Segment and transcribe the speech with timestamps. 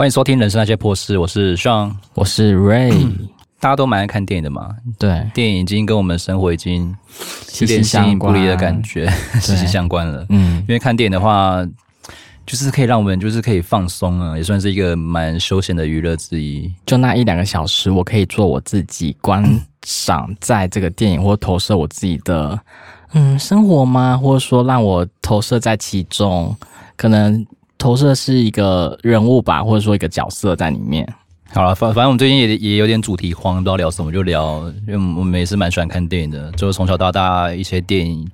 [0.00, 2.90] 欢迎收听《人生那些破事》，我是 Sean，我是 Ray。
[3.60, 4.74] 大家都蛮爱看电影的嘛？
[4.98, 6.96] 对，电影已经跟我们生活已经
[7.60, 9.06] 有点形影不离的感觉，
[9.42, 10.24] 息息相关了。
[10.30, 11.62] 嗯，因为看电影的话，
[12.46, 16.72] 就是可以让我们就是可以放松啊，也算是一个蛮休闲的娱乐之一。
[16.86, 19.44] 就那一两个小时，我可以做我自己，观
[19.84, 22.58] 赏在这个电影或投射我自己的
[23.12, 24.16] 嗯生活吗？
[24.16, 26.56] 或者说让我投射在其中，
[26.96, 27.46] 可能。
[27.80, 31.08] 投射是一个人物吧，或者说一个角色在里面。
[31.52, 38.30] 好了，反反正我们最近也也有点主题慌，不知道聊什么就聊，因为我们也是蛮喜欢看电影的，就是从小到大一些电影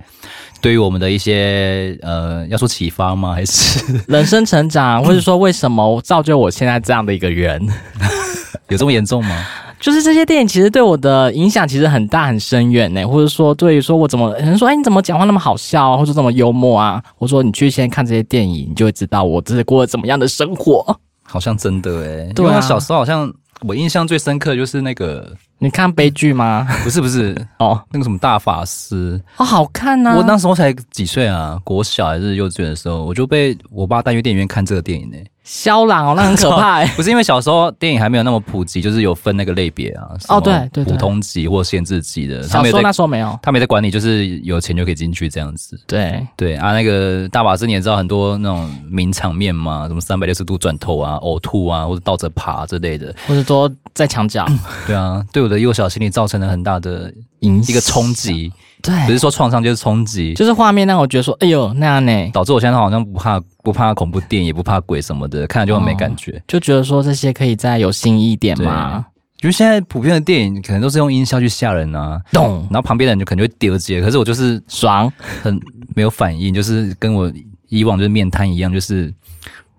[0.61, 3.33] 对于我们的一些呃，要说启发吗？
[3.33, 7.67] 还是人生成长，或者说为什么造就我现在这样的一个人？
[8.69, 9.47] 有这么严重吗？
[9.87, 17.01] 就是这些电影其实对我的影响其实很大很深远呢，或者说对于说我怎么有人说，哎，你怎么讲话那么好笑啊，或者这么幽默啊？
[17.19, 20.85] 我说你去先看这些电影，你就会知道我这是过了怎么样的生活。
[21.23, 25.33] 好像真的诶，对啊，小时候好像我印象最深刻就是那个。
[25.59, 26.67] 你看悲剧吗？
[26.85, 30.17] 不是不是哦，那个什么大法师哦，好看呐、啊！
[30.17, 35.17] 我那时候才几岁啊，国小还是幼稚园的时候，我就被我爸带去电影院看这个电影呢。
[35.45, 36.85] 肖朗哦，那很可怕。
[36.97, 40.09] 不是因为小时候电影还没有那么普及，就是有分那个类别啊。
[40.29, 42.43] 哦，对对，普通级或限制级的。
[42.43, 45.81] 小时候那时候没有，他没在管你，就是有钱就可以进去这样子。
[45.87, 54.45] 对对啊，那个大法师你也知道很多那种名场面嘛，什么三百六十度转头啊、呕吐啊，或者倒着爬之类的，或者说在墙角。
[54.85, 58.53] 对啊，对我的幼小心理造成了很大的影，一个冲击。
[58.83, 69.05] 对，不是说创伤就是冲击，就是画面让我觉得说，哎呦那样呢，导致我现在好像不怕不怕恐怖电影，也不怕鬼什么的，看了就很没感觉，就觉得说这些可以再有新意一点嘛。
[69.43, 75.59] 因为现在普遍的电影可能都是用音效去吓人啊，咚，然后旁边的人就可能会丢接，可是我就是爽，很
[75.95, 77.31] 没有反应，就是跟我
[77.69, 79.13] 以往就是面瘫一样，就是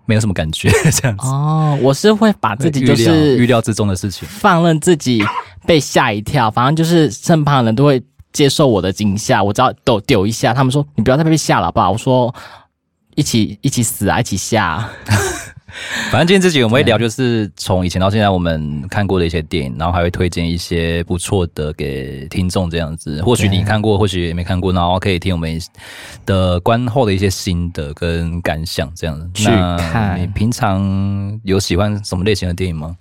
[0.08, 1.26] 没有什么感觉 这样子。
[1.28, 5.24] 哦，我是会把自己就是预料，预料之中的事情，放任自己
[5.64, 8.02] 被吓一跳，反正就是身旁的人都会。
[8.30, 11.90] 接受我的惊吓，我只要抖丢一下，他们说你不要再被吓了，好不好？
[11.90, 12.32] 我说
[13.14, 14.86] 一起一起死啊，一起吓。
[16.10, 23.22] 反正今天这集我们会聊，就是从以前到现在我们看过的一些电影，然后还会推荐一些不错的给听众这样子。
[23.22, 25.60] 或许你看过，或许也没看过，然后可以听我们
[26.24, 29.28] 的观后的一些心得跟感想这样子。
[29.34, 30.18] 去看。
[30.20, 32.96] 你平常有喜欢什么类型的电影吗？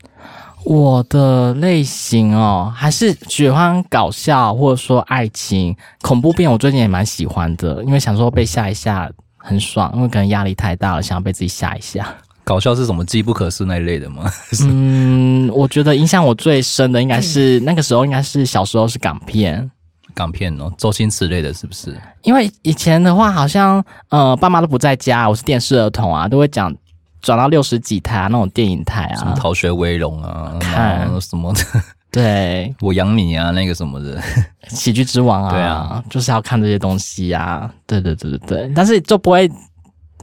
[0.65, 6.51] 我的类型哦，还是喜欢搞笑，或者说爱情、恐怖片。
[6.51, 12.13] 我最近也蛮喜欢的，因为想说被吓一吓很爽，因为可能压力太大了，想要被自己吓一下。
[12.47, 13.03] 搞笑是什么？
[13.03, 14.31] 机不可失那一类的吗？
[14.63, 19.69] 嗯，我觉得影响我最深的应该是那个时候，应该是小时候是港片，
[20.13, 21.93] 港片哦，周星驰类的，是不是？
[22.23, 26.73] 因为以前的话，好像呃，爸妈都不在家，我是电视儿童啊，都会讲。
[27.19, 31.61] 转到六十几台啊，那种电影台啊，什么逃学威龙啊，看什么的，
[32.11, 34.21] 对， 我养你啊，那个什么的，
[34.69, 39.51] 喜剧之王啊，对啊，就是要看这些东西啊，对对对对对，但是就不会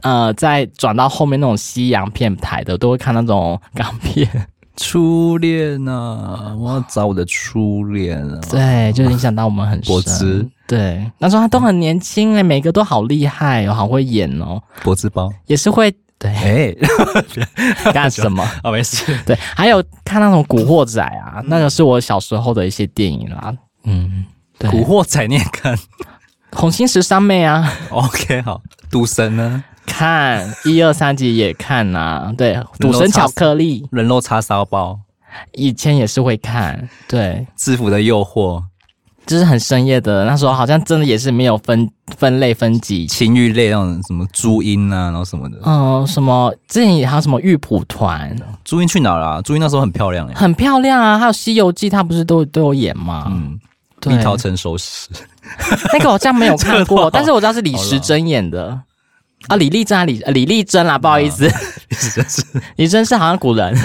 [0.05, 4.47] 呃再转到后面那种西洋片台的，都会看那种港片。
[4.77, 9.93] 初恋啊，我要找我的初恋啊，对，就影响到我们很深。
[9.93, 14.61] 柏芝，对，那时候他都很年轻诶，每个都好厉害哦，好会演哦。
[14.83, 15.93] 柏芝包也是会。
[16.17, 16.77] 对，
[17.93, 18.45] 干什么？
[18.63, 19.17] 哦，没事。
[19.25, 23.53] 对，还有看那种《古惑仔》啊，那个是我小时候的一些电影啦。
[23.83, 24.25] 嗯，
[24.57, 25.77] 对，《古惑仔》你也看？
[26.53, 27.69] 红心十三妹啊。
[27.89, 28.61] OK，好。
[28.89, 29.63] 赌神呢？
[29.85, 32.33] 看一二三集也看呐、啊。
[32.37, 34.99] 对，赌神巧克力，人肉叉烧包，
[35.53, 36.87] 以前也是会看。
[37.07, 38.63] 对，制服的诱惑。
[39.25, 49.41] 就是很深夜的，那时候好像真的也是没有分分类分级，情欲类那种什么朱茵啊，然后什么的，嗯，什么之前还有什么玉蒲团，朱茵去哪了？
[49.41, 53.25] 朱茵那时候很漂亮，很漂亮啊，还有《西游记》，她不是都都有演吗？
[53.31, 53.59] 嗯，
[54.05, 55.09] 蜜桃成熟时，
[55.91, 58.79] 那个我好像没有看过， 但是我知道是李时珍演的
[59.47, 61.45] 啊，李丽珍啊，李李丽珍啦，不好意思，
[61.89, 62.43] 李真是。
[62.77, 63.77] 李珍是好像古人，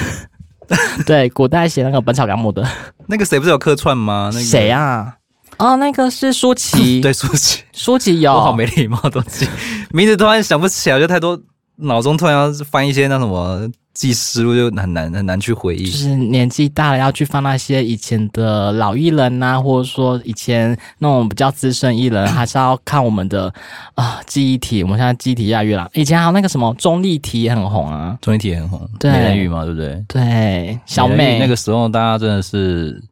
[1.07, 2.67] 对，古代写那个《本草纲目》的，
[3.07, 4.31] 那个谁不是有客串吗？
[4.33, 4.45] 那个。
[4.45, 5.17] 谁啊？
[5.59, 9.47] 哦，那个是舒淇， 对，舒淇，舒淇有，我好没礼貌的东西，
[9.91, 11.39] 名字突然想不起来，就太多，
[11.77, 15.91] 脑中突然要翻一些那什么记思路，就很难很难去回忆。
[15.91, 23.53] 就是年纪大了要去放那些以前的老艺人呐、啊，或者说以前那种比较资深艺人，还是要看我们的
[23.95, 24.83] 啊、呃、记忆体。
[24.83, 30.05] 我们现在记忆体越来越老，以前还有那个什么钟丽缇也很红啊，钟丽缇也很红，对，美人鱼嘛，对不对？
[30.09, 33.03] 对，小美那个时候大家真的是，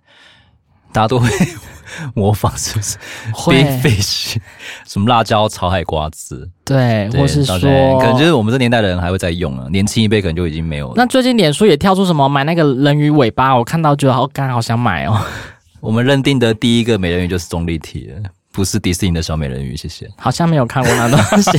[0.92, 1.28] 大家都会。
[2.14, 2.96] 模仿是不是？
[3.32, 4.36] 会 Big Fish，
[4.86, 7.58] 什么辣椒炒海瓜子，对，对或是说，
[7.98, 10.94] 可能就是我们这年代的人还会在用啊，年轻一辈可能就已经没有了。
[10.96, 15.20] 那最近脸书也跳出什么买那个人鱼尾巴，我看到觉得好干，好想买哦。
[15.80, 19.76] 我们认定的第一个美人鱼就是钟丽缇了，不是迪士尼的小美人鱼。
[19.76, 20.10] 谢谢。
[20.16, 21.50] 好像没有看过那东西。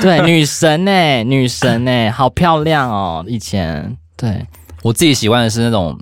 [0.00, 1.24] 对，女神呢、欸？
[1.24, 2.10] 女神呢、欸？
[2.10, 3.24] 好漂亮哦！
[3.26, 4.46] 以前对
[4.82, 5.98] 我自己喜欢的是那种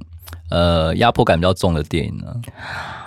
[0.51, 2.27] 呃压迫感比较重的电影呢。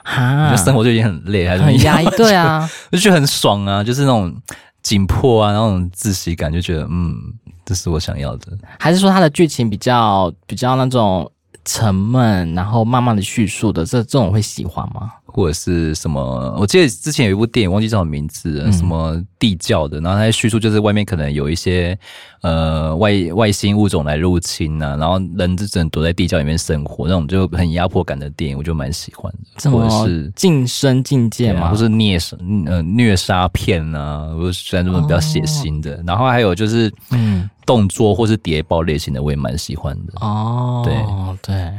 [0.03, 2.05] 啊，生活就已经很累，还是很压抑？
[2.17, 4.35] 对啊， 就觉得很爽啊，就是那种
[4.81, 7.15] 紧迫啊，那种窒息感，就觉得嗯，
[7.63, 8.47] 这是我想要的。
[8.79, 11.31] 还是说它的剧情比较比较那种？
[11.63, 15.11] 沉闷，然后慢慢的叙述的，这这种会喜欢吗？
[15.25, 16.57] 或者是什么？
[16.59, 21.97] 我记得之前有一部电影，忘记叫什么名字了，嗯、什么地窖的，然后它叙述就是外面可能有一些
[22.41, 29.71] 呃外外星物种来入侵啊，然后人就只能躲在地窖里面生活，那种就很压迫感的电影，我就蛮喜欢的。
[29.71, 31.69] 或者是晋升境界嘛？
[31.69, 32.35] 或是虐杀
[32.65, 35.93] 呃虐杀片啊，我喜欢这种比较血腥的。
[35.95, 37.49] 哦、然后还有就是嗯。
[37.71, 40.13] 动作或是谍报类型的，我也蛮喜欢的。
[40.19, 40.93] 哦，对
[41.41, 41.73] 对，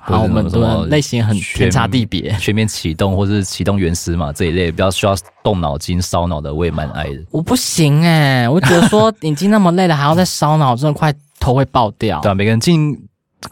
[0.00, 2.34] 好，我们的类型很天差地别。
[2.40, 7.22] 全面启动或是启动原始嘛这一类比较需要动脑筋、烧脑的，我也蛮爱的。
[7.30, 12.22] 我不行哎、欸，我觉得说已经那么累了，还要再烧脑，真的快头会爆掉。
[12.22, 12.98] 对啊，每个人进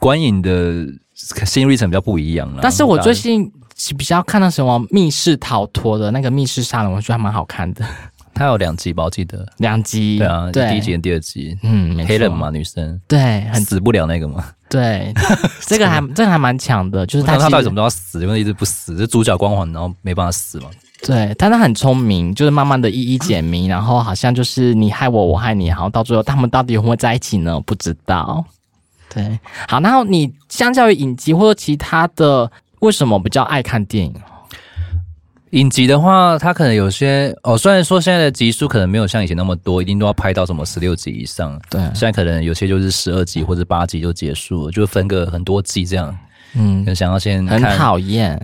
[0.01, 2.61] 观影的心路历程比较不一样了。
[2.63, 3.53] 但是我最近
[3.99, 7.85] 比较看到什么密室逃脱的那个密室杀人，我觉得还蛮好看的。
[8.35, 10.19] 它有两集吧，我记得两集。
[10.19, 11.57] 对啊，对第一集跟第二集。
[11.63, 13.01] 嗯，黑人嘛，女生。
[13.07, 14.45] 对，很死不了那个嘛。
[14.71, 15.13] 对，
[15.67, 20.71] 这个还 这个还蛮强的，就是他他到底怎么都要死，因为一直不死，就主角光环，然后没办法死嘛。
[21.03, 27.61] 对，但他很聪明，就是慢慢的一一解谜，然后好像就是你害我，我害你，然后到最后他们到底会不会在一起呢？
[27.61, 28.45] 不知道。
[29.13, 29.39] 对，
[29.69, 32.51] 好，然后你相较于影集或者其他的，
[32.81, 34.15] 为什么比较爱看电影？
[35.53, 41.61] 影集的话，它可能有些哦，虽然说现在的集数可能没有像以前那么多，一定都要拍到什么十六集以上。
[41.69, 46.17] 对，现在可能有些就是十二集或者八集就结束了，就分个很多季这样。
[46.55, 48.41] 嗯，想要先很讨厌。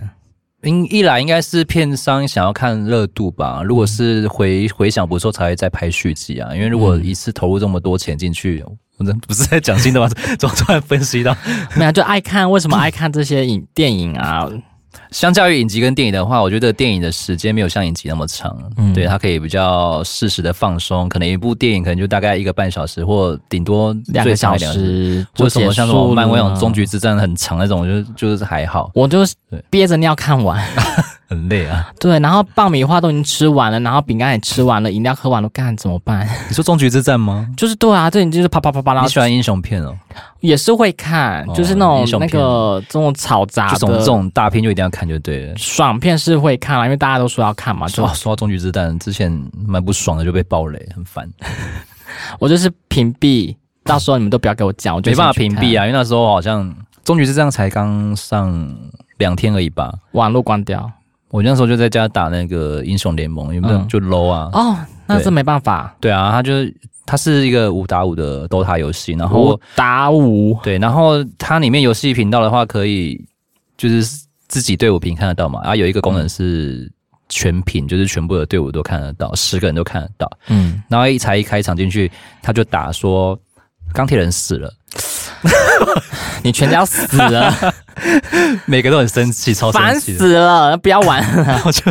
[0.61, 6.53] 因一来应该是片商想要看热度吧，如果是回回想不错才会再拍续集啊。
[6.53, 8.63] 因为如果一次投入这么多钱进去，
[8.97, 10.07] 我这不是在讲新的吗？
[10.37, 11.35] 怎么突然分析到？
[11.75, 14.47] 没有，就爱看，为什么爱看这些影电影啊？
[15.11, 29.19] 相较于影集跟电影的话，我觉得电影的时间没有像影集那么长，嗯，对，它可以比较适时的放松，可能一部电影可能就大概一个半小时，或顶多两个小时，为什么像什么漫威那种终局之战很长那种，就就是还好，我就
[29.69, 30.63] 憋着尿看完。
[31.29, 36.27] 很累啊，对，然后爆米花都已经吃完了，然后饼干也吃完了，饮料喝完了，干怎么办？
[36.49, 37.47] 你说终局之战吗？
[37.55, 38.93] 就是对啊，这你就是啪啪啪啪。
[38.95, 39.95] 然后你喜欢英雄片哦？
[40.39, 45.55] 也是会看，就是那种那个这种嘈杂的这种这种大片就一定要看就对了。
[45.55, 47.87] 爽片是会看啦，因为大家都说要看嘛。
[47.87, 49.31] 就说到终局之战，之前
[49.67, 51.29] 蛮不爽的，就被爆雷，很烦。
[52.39, 58.75] 我就是屏蔽，到时候你们都不要给我讲，我就没办法屏蔽啊，因为那时候好像终局之战才刚上
[59.19, 60.91] 两天而已吧，网络关掉。
[61.29, 64.49] 我那时候就在家打那个英雄联盟，有没有就 low 啊？
[64.53, 65.95] 哦，那是没办法。
[65.99, 70.59] 对啊，他就是它是一个五打五的 DOTA 游戏，然后五打五。
[70.63, 73.23] 对，然后它里面游戏频道的话，可以
[73.77, 74.03] 就是
[74.47, 75.59] 自己队伍屏看得到嘛。
[75.61, 76.91] 然后有一个功能是
[77.29, 80.31] 全屏，就是全部的队伍都看得到，十个人都看得到。
[80.47, 83.39] 嗯，然后一才一开场进去，他就打说
[83.93, 84.73] 钢铁人死了。
[86.43, 87.53] 你全家死了，
[88.65, 90.77] 每个都很生气，超生气，烦死了！
[90.77, 91.83] 不要玩了，然后就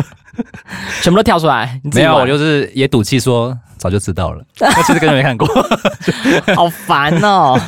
[1.01, 1.79] 全部都跳出来。
[1.93, 5.47] 没有，我就是也赌气说早就知道了，我其实根本没看过，
[6.55, 7.59] 好烦哦！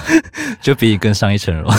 [0.61, 1.71] 就比你更上一层楼。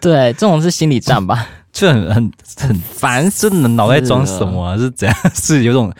[0.00, 1.46] 对，这种是心理战吧？
[1.72, 4.76] 就很很很烦，真的脑袋装什么啊？
[4.76, 5.16] 是怎样？
[5.34, 5.92] 是有种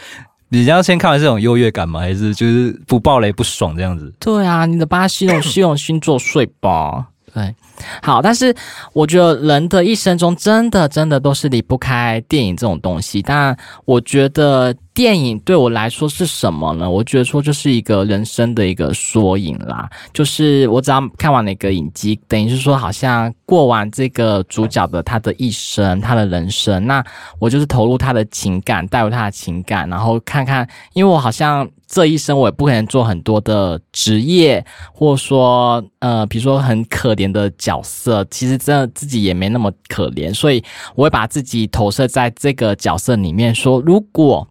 [0.48, 2.00] 你要先看完这种优越感吗？
[2.00, 4.12] 还是就是不暴雷不爽这样子？
[4.18, 7.06] 对啊，你的巴西那种虚荣心作祟吧？
[7.38, 7.54] 对。
[8.02, 8.54] 好，但是
[8.92, 13.22] 我觉得人的一生中真的真的都是离不开电影这种东西。
[13.22, 16.90] 但我觉得电影对我来说是什么呢？
[16.90, 19.88] 我觉得说就是一个人生的一个缩影啦。
[20.12, 27.00] 就是我只要看完那个影集，等于是说好像过完这个主角的他的一生，他的人生，那
[27.38, 31.70] 我就是投入他的情感，带入他的情感，然后看看，因为我好像。
[31.90, 34.62] 这一生我也不可能做很多的职业，
[34.92, 40.62] 或者说，呃，比如说很可怜的角色，其实真的自己也没那么可怜，所以
[40.94, 44.46] 我会把自己投射在这个角色里面，说，如果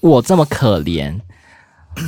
[0.00, 1.18] 我这么可怜，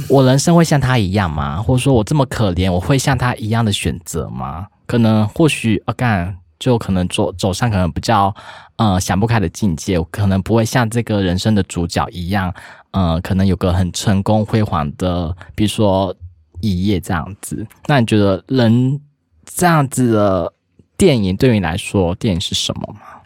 [0.09, 1.61] 我人生会像他一样吗？
[1.61, 4.67] 或者说我这么可怜，我会像他一样的选择吗？
[4.87, 8.35] 可能或许，啊干，就可能走走上可能比较
[8.77, 12.55] 呃想不开的境界，可能不会像这个人生的主角一样，
[12.93, 16.15] 呃，可能有个很成功辉煌的，比如说
[16.61, 17.67] 一夜这样子。
[17.87, 19.01] 那你觉得人
[19.45, 20.53] 这样子的
[20.97, 23.18] 电影对你来说，电影是什么吗？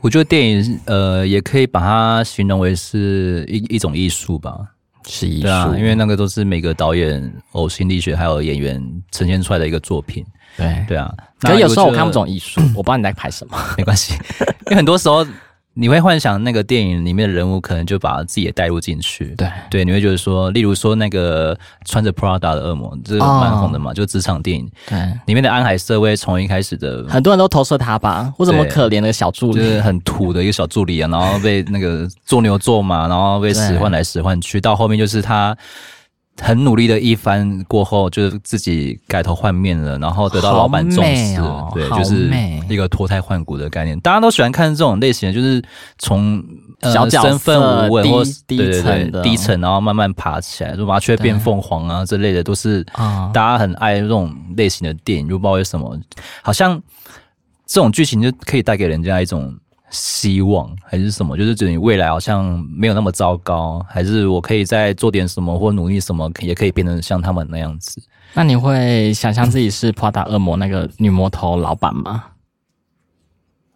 [0.00, 4.58] 我觉得电影呃，也可以把它形容为是一一种艺术吧，
[5.06, 10.24] 是艺术，对啊，因为那个都是每个导演呕心沥血还有演员呈现出来的一个作品。
[10.56, 10.84] 对。
[10.88, 14.14] 对啊，可是有时候我看不懂艺术，我不知道你在拍什么， 没关系，
[14.66, 15.24] 因为很多时候
[15.80, 19.34] 你会幻想那个电影里面的人物，可能就把自己也带入进去。
[19.34, 24.70] 对对，你会觉得说，例如说那个穿着 Prada 的恶魔，这个蛮红的嘛，哦、就职场电影。
[24.86, 35.56] 对，里面的安海瑟薇从一开始的很多人都投射他吧，或者什么可怜的小助理，就是很土的一个小助理啊，然后被那个做牛做马，然后被使唤来使唤去，到后面就是他。
[36.40, 42.30] 很努力的一番过后，就是自己改头换面了，然后得到老板重视，哦、对，就是
[42.68, 43.98] 一个脱胎换骨的概念。
[44.00, 45.62] 大家都喜欢看这种类型的，就是
[45.98, 46.42] 从、
[46.80, 52.82] 呃、小身份无闻或低对对对低层低层，然后慢慢爬起来，就麻雀变凤凰啊之类的，都是
[53.32, 55.28] 大家很爱这种类型的电影。
[55.28, 55.98] 就不知道为什么，
[56.42, 56.80] 好像
[57.66, 59.54] 这种剧情就可以带给人家一种。
[59.90, 61.36] 希望还是什么？
[61.36, 68.00] 就是觉得你未来好像没有那么糟糕，还是我可以再做点什么或努力什么，也可以变成像他们那样子。
[68.34, 72.24] 那你会想象自己是 Prada 恶魔那个女魔头老板吗？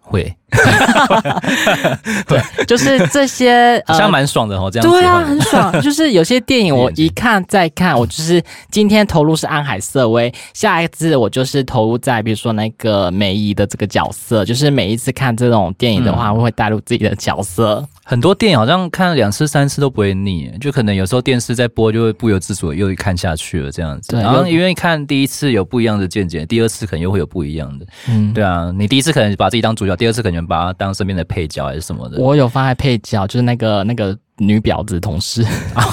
[0.05, 0.23] 会，
[2.29, 4.95] 对，就是这些，好像蛮爽的哦，这样子。
[4.95, 5.73] 对啊，很爽。
[5.83, 17.85] 就是有些电影我一看再看，我就是今天投入是安海瑟薇，下一次我就是投入在比如说那个梅姨的这个角色，就是每一次看这种电影的话，我会带入自己的角色。
[18.07, 24.13] 很多电影好像看了两次三次都不会腻，就可能有时候电视在播就会不由自主又看下去了这样子。
[24.13, 27.87] 对，然后因为看第一次有不一样的见解，第二次可能又会有不一样的。
[28.09, 32.21] 嗯，对啊，你第一次可能把自己当主角，第二次可能把它当身边的配角还是什么的。
[32.21, 35.43] 我有放在配角，就是那个那个女婊子同事，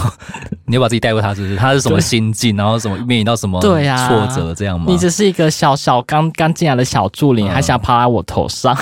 [0.67, 1.55] 你有把自己带入她，是不是？
[1.55, 4.87] 她是什么心境，然后什么面临到什么挫折这样吗？
[4.89, 8.77] 你只是一个小小刚刚进来的小助理，还想爬在我头上。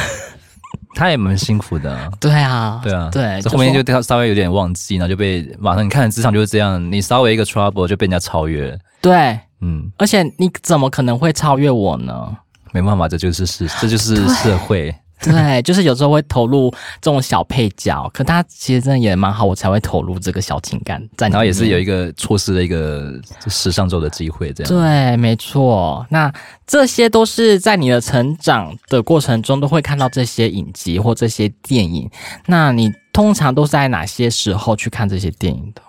[0.95, 12.35] 他也蛮辛苦的，啊，对啊，对啊，对，这后面就稍微有点忘记，然后就被马上你看职场就是这样，你稍微一个 trouble 就被人家超越，对，嗯，而且你怎么可能会超越我呢？
[12.71, 14.93] 没办法，这就是事，这就是社会。
[15.23, 16.71] 对，就是有时候会投入
[17.01, 21.27] 这种小配角，可他其实真的也蛮好，我才会投入这个小情感在。
[21.27, 23.13] 然后也是有一个错失了一个
[23.47, 24.71] 时尚周的机会，这样。
[24.71, 26.05] 对，没错。
[26.09, 26.31] 那
[26.65, 32.09] 这些都是在你的成长的过程中都会看到这些影集或这些电影。
[32.45, 35.81] 那你通常都是在哪些时候去看这些电影的？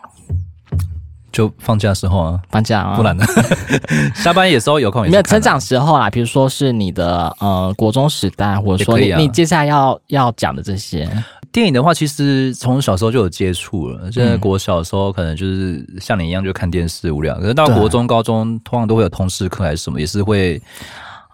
[1.32, 3.24] 就放假的时候啊，放假啊，不然呢？
[4.14, 11.08] 下班也时候有空也，没有成长时候啦，比如说是你的呃国中时代，或者说你，你接下来要要讲的这些
[11.52, 14.10] 电影的话，其实从小时候就有接触了。
[14.12, 20.60] 现在国小的时候可能就是像你一样就看电视无聊，可是到国中、高中通常都会有通识课还是什么，也是会，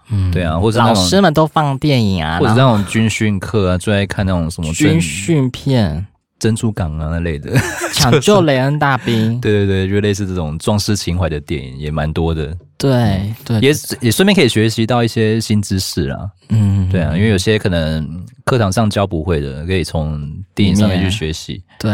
[0.09, 6.07] 嗯，对啊，或者老师们都放电影啊，或者那种军训课啊，最爱看那种什么军训片。
[6.38, 7.52] 珍珠港啊那类的，
[7.95, 12.57] 抢救雷恩大兵， 对对对，就类似这种壮士情怀的电影也蛮多的。
[12.78, 16.31] 对对，也也顺便可以学习到一些新知识啦。
[16.50, 21.62] 嗯，对啊，因为有些可能课堂上教不会的，可以从电影上面去学习。
[21.78, 21.90] 对，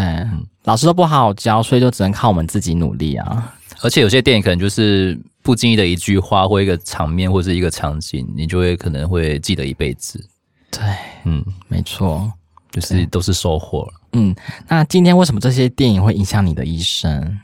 [0.64, 3.54] 老师都不好好教，所以就只能靠我们自己努力啊。
[3.82, 10.20] 而且有些电影可能就是不经意的一句话或一个场面或是一个场景，你就会可能会记得一辈子。
[10.70, 10.80] 对，
[11.24, 12.28] 嗯，没错，
[12.72, 13.88] 就是都是收获。
[14.12, 14.34] 嗯，
[14.68, 17.38] 那今天为什么这些电影会影响你的一生？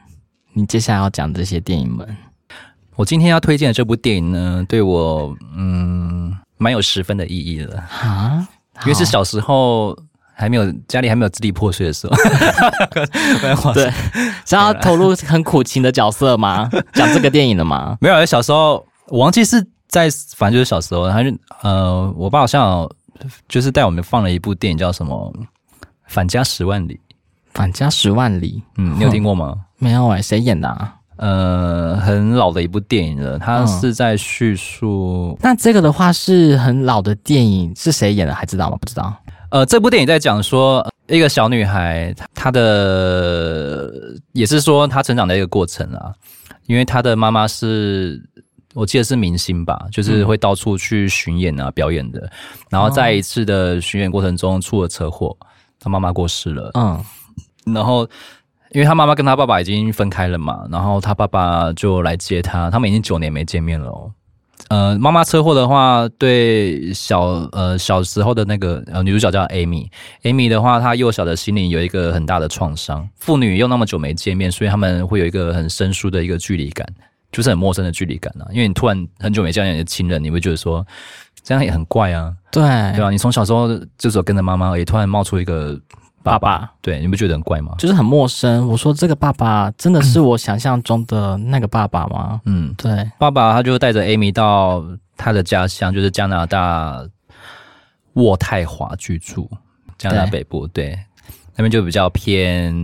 [0.52, 2.06] 你接下来要讲这些电影们，
[2.96, 8.46] 我今天要推荐的这部电影呢，对我嗯蛮有十分的意义的啊，
[8.82, 9.96] 因为是小时候
[10.34, 12.06] 还没有家里还没有支离破碎的时
[13.54, 13.90] 候， 对，
[14.44, 16.68] 想要投入很苦情的角色吗？
[16.92, 17.96] 讲这个电影的吗？
[18.00, 21.30] 没有，小时候我忘记是在，反正就是小时候，他就
[21.62, 22.87] 呃，我爸好像
[23.48, 25.32] 就是带我们放了一部电影，叫什么？
[26.09, 26.99] 返家十万里，
[27.55, 29.55] 返家十万里，嗯，你有听过吗？
[29.79, 30.95] 没有哎、欸，谁演的啊？
[31.17, 35.38] 呃，很老的一部电影了，它是在叙述、嗯。
[35.41, 38.35] 那这个的话是很老的电影，是谁演的？
[38.35, 38.77] 还知道吗？
[38.81, 39.15] 不知道。
[39.50, 43.93] 呃，这部电影在讲说一个小女孩，她的
[44.33, 46.12] 也是说她成长的一个过程啊，
[46.67, 48.21] 因为她的妈妈是。
[48.75, 52.31] 我记得是明星吧，就是会到处去巡演啊、表演的。
[52.69, 55.37] 然后在一次的巡演过程中出了车祸，
[55.80, 56.70] 他妈妈过世了。
[56.75, 57.02] 嗯，
[57.75, 58.08] 然后
[58.73, 64.12] 因为他妈妈跟他爸爸已经分开了嘛，然后他爸爸就来接他，他们已经九年没见面了哦。
[64.68, 73.08] 呃，妈妈车祸的话，对小呃小时候的那个呃女主角叫 Amy，Amy 的话，她幼小的心灵有一个很大的创伤。
[73.16, 76.87] 父女又那么久没见面，所以他们会有一个很生疏的一个距离感，
[77.32, 78.44] 就是很陌生的距离感啊。
[78.50, 80.87] 因为你突然很久没见你的亲人，你会觉得说
[81.49, 82.31] 这样也很怪啊。
[82.52, 82.62] 对
[82.95, 85.81] 对啊，你从小时候就只有跟着妈妈而已，突然冒出一个。
[86.21, 87.75] 爸爸，对，你不觉得很怪吗？
[87.78, 88.69] 就是很陌生。
[88.69, 92.38] 我说这个爸爸真的是我想象中的那个爸爸吗？
[92.45, 94.85] 嗯，对，爸爸他就带着 Amy 到
[95.17, 97.02] 他的家乡，就是加拿大
[98.14, 99.49] 渥太华居住，
[99.97, 100.99] 加拿大北部，对，对，
[101.57, 102.75] 那边就比较偏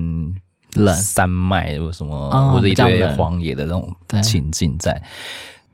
[0.74, 5.02] 冷，山脉或什么，哦、或者一堆荒野的那种情境在。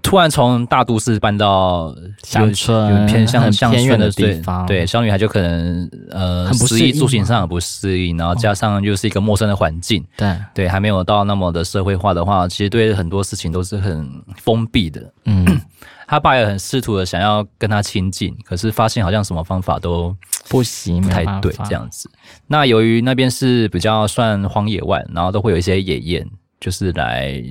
[0.03, 15.13] 突然从大都市搬到乡村，偏向乡村的地方，对，小女孩就可能呃，很不适应，住行上很不适应，然后加上又是一个陌生的环境，对对，还没有到那么的社会化的话，其实对很多事情都是很封闭的。
[15.25, 15.45] 嗯，
[16.07, 20.17] 他爸也很试图的想要跟他亲近，可是发现好像什么方法都
[20.49, 22.11] 不行，不太对这样子。
[22.47, 26.27] 那由于那边是比较算荒野外，然后都会有一些野雁，
[26.59, 27.43] 就是来。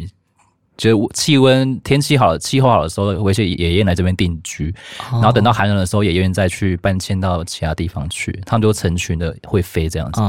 [0.79, 4.73] 就气温天气好、气候好的时候，会去野雁来这边定居，
[5.11, 8.31] 然后等到寒冷的时候，野雁再去搬迁到其他地方去。
[8.45, 10.21] 他们就成群的会飞这样子。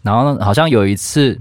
[0.00, 1.38] 然后好像有一次，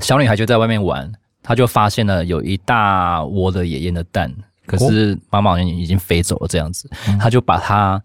[0.00, 1.10] 小女孩就在外面玩，
[1.42, 4.30] 她就发现了有一大窝的野雁的蛋，
[4.66, 6.86] 可是妈妈好像已经飞走了这样子。
[7.18, 7.98] 她就把它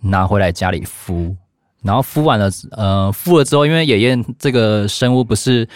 [0.00, 1.36] 拿回来家里孵，
[1.82, 5.68] 然后孵完了，呃，孵了之后，因为野雁这个生物不是。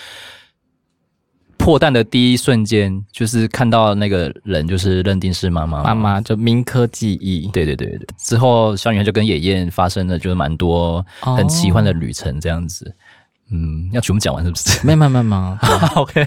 [1.62, 5.80] 破蛋的第一瞬间，就是看到那个人，就是认定是妈妈。
[5.84, 7.46] 妈妈就铭刻记忆。
[7.52, 8.04] 对对对对。
[8.18, 12.88] 之后，小女孩就跟野燕发生了，就是蛮多很奇幻的旅程，这样子。
[12.88, 14.84] 哦、嗯，要全部讲完是不是？
[14.84, 15.58] 没没没没。
[15.94, 16.26] OK，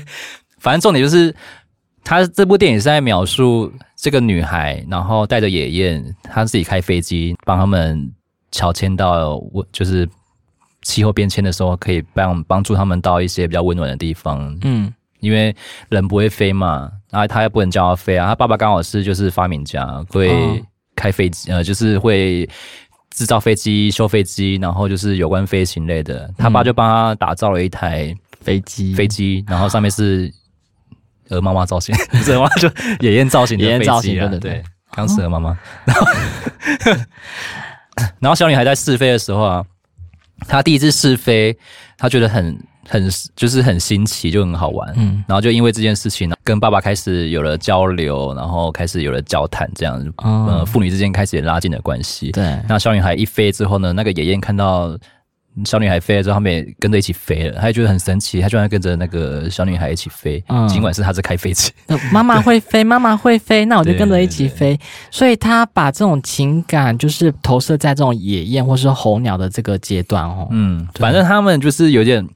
[0.57, 1.35] 反正重点就是，
[2.01, 8.09] 他这部电影是在描述这个女孩，然后带着野燕，她自己开飞机帮他们
[8.53, 9.37] 乔迁到，
[9.73, 10.07] 就是
[10.81, 14.57] 气候变迁的时候，可以帮帮助他们到一些比较温暖的地方。
[14.61, 14.93] 嗯。
[15.25, 15.53] 因为
[15.89, 18.27] 人不会飞嘛，然后他也不能教他飞啊。
[18.27, 20.63] 他爸爸刚好是就是发明家，会
[20.95, 22.47] 开飞机，呃，就是会
[23.09, 26.29] 制造飞机、修飞机，然后就是有关飞行类的。
[26.37, 30.31] 他爸就帮他打造了一台飞机，飞机，然后上面是
[31.29, 35.57] 鹅妈妈造型， 不是鹅妈妈就野雁造型的飞机啊，对对，刚是鹅妈妈。
[35.85, 36.05] 然后，
[38.19, 39.65] 然后小女孩在试飞的时候啊，
[40.47, 41.57] 她第一次试飞，
[41.97, 42.57] 她觉得很。
[42.87, 52.31] 很就是很新奇，就很好玩，嗯，然后就因为这件事情呢，跟爸爸开始有了交流，然后开始有了交谈，这样，嗯，呃，父女之间开始也拉近了关系。
[52.31, 54.97] 对，那小女孩一飞之后呢，那个野雁看到。
[55.63, 57.61] 小女孩飞了之后，他们也跟着一起飞了。
[57.61, 61.71] 他也觉得很神奇，他居然跟着那个小女孩一起飞，嗯、尽管是他在开飞机。
[62.11, 64.73] 妈妈会飞，妈妈会飞，那我就跟着一起飞。
[64.73, 70.45] 对对对，所以他把这种情感就是投射在这种野雁或是候鸟的这个阶段哦。
[70.51, 72.27] 嗯，反正他们就是有点。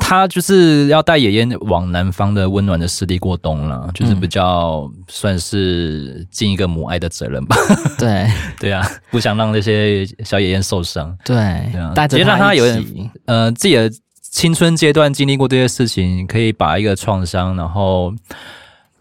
[0.00, 7.56] 他就是要带野雁往南方的温暖的湿地过冬了，就是比较算是尽一个母爱的责任吧。
[7.96, 8.26] 对
[8.58, 11.16] 对啊，不想让那些小野雁受伤。
[11.24, 11.36] 对，
[11.70, 12.84] 对啊，直接让他有点
[13.26, 13.88] 呃自己的
[14.20, 18.12] 青春阶段经历过这些事情，可以把一个创伤然后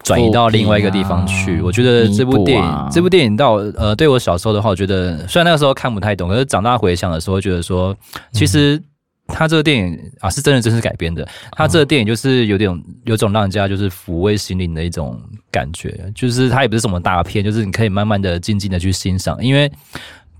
[0.03, 1.57] 转移到另外一个地方去。
[1.57, 7.97] 啊、我觉得这部电影，啊、这部电影到呃对我小时候的话，我觉得虽然那个时候看不太懂，可是长大回想的时候，觉得说
[8.31, 8.83] 其实、嗯。
[9.29, 11.27] 他这个电影啊，是真人真实改编的。
[11.51, 19.71] 他这个电影就是有点有种让人家就是抚慰心灵的一种感觉，就是它也不是什么大片，就是你可以慢慢的、静静的去欣赏，因为。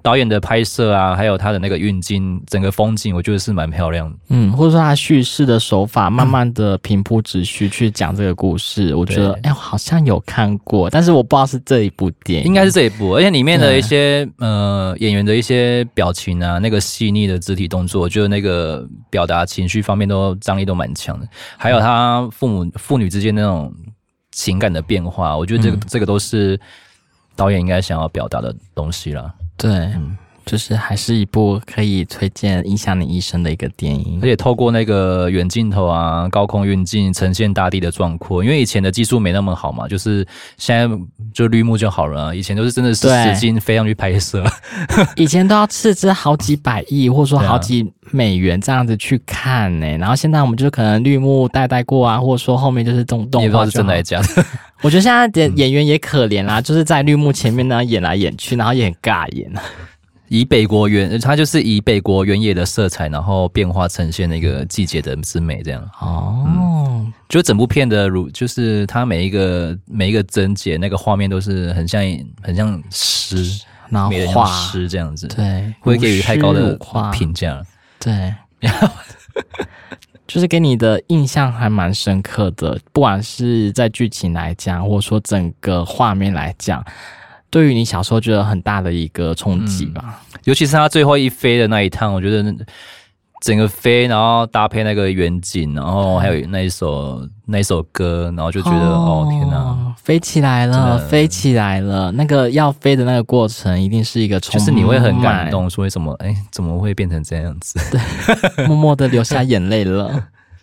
[0.04, 4.18] 导演的拍摄啊，还有他的那个运镜，整个风景，我觉得是蛮漂亮的。
[4.30, 12.10] 嗯，或者说他叙事的手法，慢慢的平铺直叙去讲这个故事，嗯、我觉得，哎好像有看过，但是我不知道是这一部。
[12.26, 23.74] 电影，应该是这一部，而且里面的一些呃演员的一些表情啊，那个细腻的肢体动作，我觉得那个表达情绪方面都张力都蛮强的，还有他父母父女之间那种
[24.32, 26.60] 情感的变化，我觉得这个、嗯、这个都是
[27.36, 29.34] 导演应该想要表达的东西啦。
[29.60, 29.94] 对，
[30.50, 34.18] 就是还是一部可以推荐、影响你一生的一个电影。
[34.20, 38.44] 而且透过那个远镜头啊、高空运镜，呈现大地的壮阔。
[38.44, 40.26] 因为以前的技术没那么好嘛，就是
[40.58, 40.90] 现在
[41.32, 42.34] 就绿幕就好了啊。
[42.34, 44.44] 以前都是真的是使劲飞上去拍摄，
[45.16, 54.44] 以前都要斥资好几百亿，或者说好几美元这样子去看呢、然后现在我们就可能绿幕带带过啊，或者说后面就是动动画，是真的还是假的。
[54.82, 59.52] 我觉得现在的演员也可怜啦，嗯、就是在绿幕前面呢演来演去，然后也很尬演。
[60.30, 65.84] 以北国原，它就是以北国原野的色彩，然后变化呈现那个季节的之美，这样。
[66.00, 72.04] 哦，就整部片的如，就是它每一个每一个帧节那个画面都是很像
[72.44, 76.78] 很像诗，然后画诗这样子，对，会给予太高的
[77.12, 77.66] 评价，
[78.00, 78.34] 对，
[80.28, 86.86] 就是给你的印象还蛮深刻的，不管是在剧情来讲，或者说整个画面来讲。
[87.50, 92.56] 对于你小时候觉得很大的一个冲击吧，嗯，尤其是他最后一飞的那一趟，我觉得
[93.42, 102.12] 整个飞，然后搭配那个远景，然后还有那一首那一首歌，然后就觉得哦，哦天哪，飞起来了，飞起来了！
[102.12, 106.14] 那个要飞的那个过程，一定是一个冲，就是你会很感动，说为什么？
[106.16, 107.80] 哎，怎么会变成这样子？
[107.90, 110.22] 对， 默默的流下眼泪了。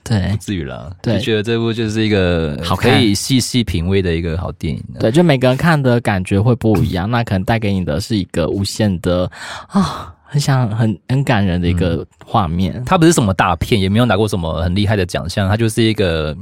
[0.09, 0.91] 对，不至于啦。
[1.03, 4.81] 对，就觉得这部就是一个好可以细细品味的一个好电影。
[5.01, 9.31] 对，就每个人看的感觉会不一样，那可能带给你的是一个无限的
[9.67, 12.75] 啊、哦，很想很很感人的一个画面。
[12.77, 16.37] 嗯、它不是什么大片，也没有拿过什么很厉害的奖项，它就是一个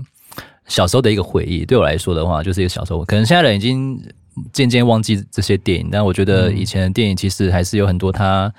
[0.67, 1.65] 小时候的一个回忆。
[1.65, 3.05] 对我来说的话，就是一个小时候。
[3.07, 3.99] 可能现在人已经
[4.53, 8.53] 渐渐忘记这些电影，但我觉得以前的电影其实还是有很多它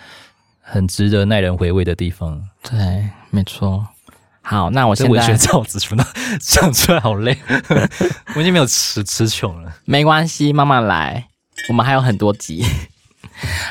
[0.61, 2.41] 很值得耐人回味的地方。
[2.63, 3.85] 对，没错。
[4.47, 6.05] 好，那我现在文学造词的
[6.39, 7.35] 讲出来好累，
[8.35, 9.71] 我已经没有词词穷了。
[9.85, 11.25] 没关系，慢慢来，
[11.67, 12.63] 我们还有很多集。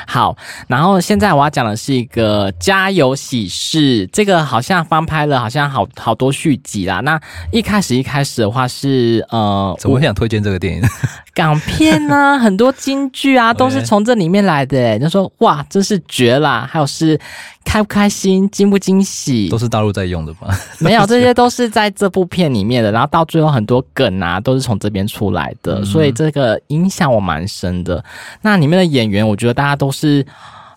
[0.05, 6.99] 好，然后现在我要讲的是一个《家有喜事》，这个好像翻拍了，好像好好多续集啦。
[6.99, 7.19] 那
[7.51, 10.83] 一开始一开始的话是呃，怎么想推荐这个电影？
[11.33, 14.77] 港片呢、啊，很多金句啊，都是从这里面来的。
[14.77, 16.69] 诶就说哇，真是绝啦！
[16.71, 17.19] 还有是
[17.65, 20.47] 开不开心，惊不惊喜，都是大陆在用的吧？
[20.79, 22.91] 没有，这些都是在这部片里面的。
[22.91, 28.01] 然后到最后很多梗啊，都是从这边出来的，嗯、所以这个影响我蛮深的。
[28.41, 30.25] 那里面的演员，我觉得大家都是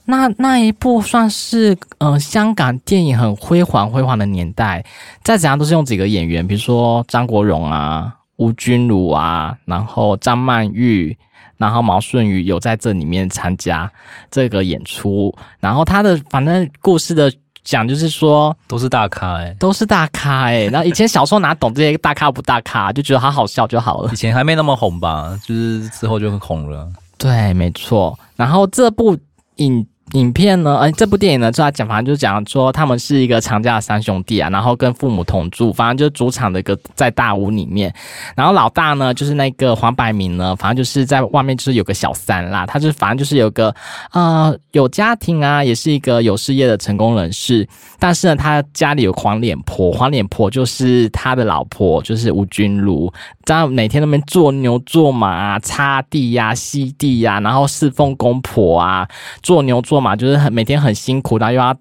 [0.06, 4.84] 那那一部算是呃香港电影很辉煌辉煌的年代，
[5.22, 8.14] 再怎样都是用几个演员，比如说张国荣啊。
[8.38, 11.18] 吴君如啊，然后张曼玉，
[11.58, 13.90] 然后毛舜筠有在这里面参加
[14.30, 17.30] 这个演出，然后他的反正故事的
[17.62, 24.10] 讲就是说都是大咖哎、欸，都是大咖哎、欸，然后以前小时候哪懂这些大咖不大咖，就觉得他好笑就好了。
[24.12, 26.88] 以前还没那么红吧，就是之后就很红了。
[27.18, 28.18] 对，没错。
[28.36, 29.18] 然后这部
[29.56, 29.86] 影。
[30.12, 30.78] 影片呢？
[30.78, 37.92] 哎，这部电影呢，就要讲，反正就是讲说他们是一个长假的三兄弟啊，然后跟父母同住，反正就是主场的一个在大屋里面。
[38.34, 43.74] 然后老大呢，就是那个黄百鸣呢，反正就是在外面就是有个小三啦，他就反正就是有个
[44.12, 47.68] 呃有家庭啊，也是一个有事业的成功人士。
[47.98, 53.12] 但是呢，他家里有黄脸婆，黄脸婆就是他的老婆，就是吴君如，
[53.44, 59.06] 这样每天那边做牛做马啊，擦地呀、啊、吸地呀、然后侍奉公婆啊，
[59.42, 59.97] 做牛做。
[60.00, 61.76] 嘛，就是很每天很辛苦，然后又要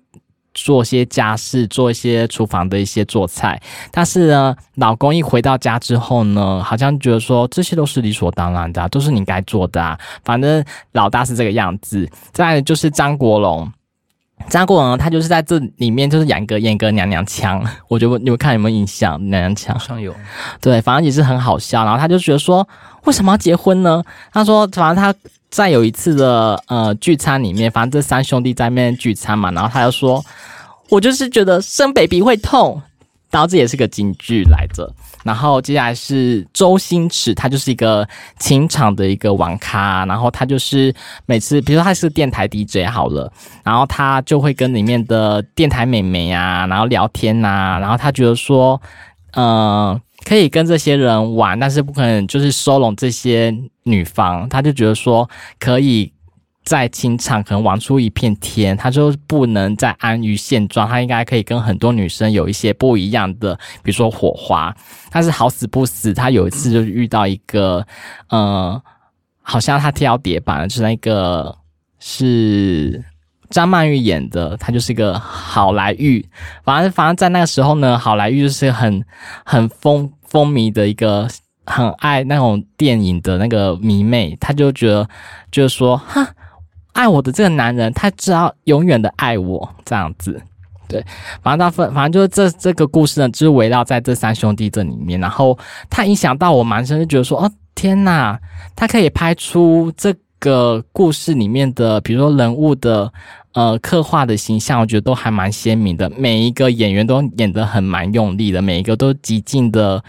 [0.54, 3.62] 做些家事，做一些厨房的一些做菜。
[3.92, 9.96] 但是呢，老公一回到家之后呢，好像觉得说这些都是理所当然的啊，都是你该做的啊。
[10.24, 12.10] 反正老大是这个样子。
[12.32, 13.72] 再来就是张国荣，
[14.50, 19.16] 张国荣他就是在这里面就是演个演个娘娘腔，我觉得你们看有没有印象？
[19.30, 20.12] 娘娘腔上有，
[20.60, 21.84] 对，反正也是很好笑。
[21.84, 22.68] 然后他就觉得说，
[23.04, 24.04] 为什么要结婚呢？
[24.34, 25.14] 他说，反正他。
[25.50, 30.24] 在有一次的呃聚餐里面，反正这三兄弟在那边聚餐嘛，然后他就说
[30.90, 32.82] ：“我就是觉得生 baby 会痛。”
[33.30, 34.90] 然后这也是个金句来着。
[35.24, 38.08] 然后接下来是周星驰，他就是一个
[38.40, 43.30] 情场的一个网咖，然后他就是每次，比如说他是电台 DJ 好了，
[43.64, 48.82] 然后他就会跟里面的电台美眉啊，然后聊天呐、然后他觉得说，
[49.32, 54.50] 嗯、可以跟这些人玩，但是不可能就是收拢这些女方。
[54.50, 56.12] 他就觉得说，可以
[56.66, 64.76] 在情场可能玩出一片天，他就不能再安于现状，他应该可以跟很多女生有一些不一样的，比如说火花。
[65.10, 67.88] 但是好死不死，他有一次就遇到一个，
[68.28, 68.82] 呃，
[69.42, 71.58] 好像他跳叠板，就是那个
[72.00, 73.02] 是。
[73.50, 76.22] 张曼玉演的，她就是一个好莱坞，
[76.66, 79.02] 反正反正在那个时候呢，好莱坞就是很
[79.46, 81.28] 很风风靡的一个，
[81.66, 85.08] 很爱那种电影的那个迷妹，她就觉得
[85.52, 86.28] 就是说，哈，
[86.94, 90.42] 爱我的这个男人，他只要永远的爱我这样子，
[90.88, 91.04] 对，
[91.42, 95.58] 反正他分，反正就是这这个故事呢，就是围绕在这三兄弟这里面，然后
[95.90, 98.38] 他影响到我蛮深，就觉得说，哦天呐，
[98.76, 100.14] 他可以拍出这。
[100.40, 103.12] 个故事里面的，比如说人物的
[103.58, 106.08] 呃刻画的形象，我觉得都还蛮鲜明的。
[106.12, 110.04] 每一个演员都演得很蛮用力的，每一个都极尽的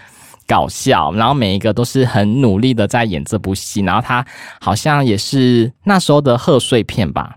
[0.46, 3.80] 搞笑，然后每一个都是很努力的在演这部戏。
[3.80, 4.22] 然后他
[4.60, 7.36] 好像也是那时候的贺岁片吧，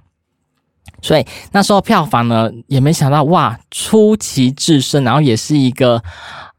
[1.02, 6.04] 所以那时候票房呢也没想到哇出奇制胜，然后也是一个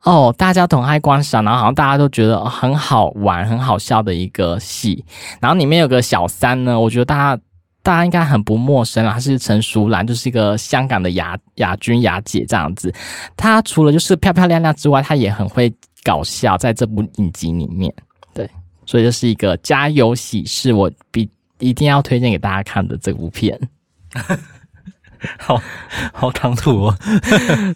[0.04, 5.04] 哦，大家都很爱观赏，然后好像大家都觉得很好玩、很好笑的一个戏。
[5.40, 7.42] 然后里面有个小三呢，我觉得大家
[7.82, 12.92] 大家应该很不陌生啊，她是陈淑兰，就是一个香港的亚亚军亚姐这样子。
[13.36, 15.72] 她除了就是漂漂亮亮之外，她也很会
[16.04, 17.92] 搞笑，在这部影集里面，
[18.32, 18.48] 对，
[18.86, 23.58] 所以这是一个家有喜事，我必一定要推荐给大家看的这部片。
[25.38, 25.62] 好
[26.12, 26.98] 好唐突哦，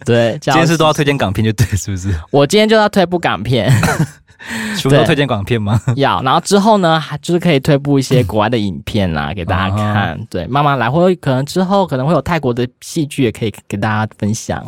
[0.05, 2.13] 对， 今天是都要推荐港片就对，是不是？
[2.29, 3.71] 我今天就要推部港片，
[4.79, 5.79] 除了推荐港片吗？
[5.95, 10.17] 要，然后之后呢，还就是可以推布一些国外的影片啦，给大家看。
[10.17, 14.63] 嗯、对，慢慢来，或者可能之后可能会有泰国的戏剧也可以给大家分享。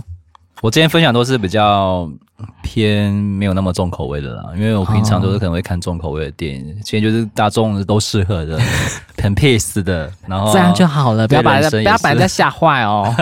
[0.61, 2.09] 我今天分享都是比较
[2.61, 8.59] 偏没有那么重口味的啦，因为我平常都是可能会看重口味的电影，今天就是大众都适合的，
[9.23, 13.15] 很 peace 的，然后这样就好了，不要把人不要把人家吓坏哦。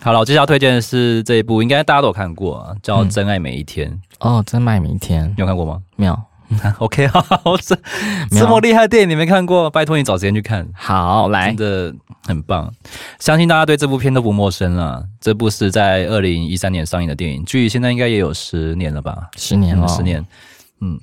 [0.00, 4.00] 好了，我接下来要推荐的是这一部，应该大家都有看过啊，叫《真爱每一天》嗯。
[4.20, 5.80] 哦，《真爱每一天》，你有看过吗？
[5.96, 6.18] 没有。
[6.78, 7.24] OK，好，
[7.60, 7.76] 这
[8.30, 10.64] 这么厉害的电影你没看过，拜托你找时间去看。
[10.74, 12.72] 好，来，真的很棒，
[13.18, 15.04] 相信大家对这部片都不陌生了。
[15.20, 19.28] 这部是在二零一三年上映的电影，距离现在应该也有十年了吧？
[19.36, 20.24] 十年了，嗯，十年。
[20.80, 21.00] 嗯，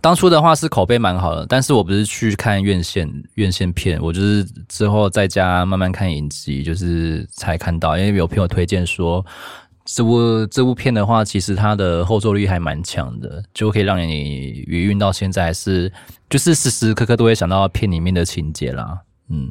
[0.00, 9.24] 当初的话是口碑蛮好的，但是我不是去看院线院线片，我就是之后在家慢慢看影集，就是才看到，因为有朋友推荐说。
[9.92, 15.90] 这部这部片的话，其实它的后坐力还蛮强的，就可以让你余韵到现在是，
[16.28, 19.00] 就是时时刻刻都会想到片里面的情节啦。
[19.30, 19.50] 嗯，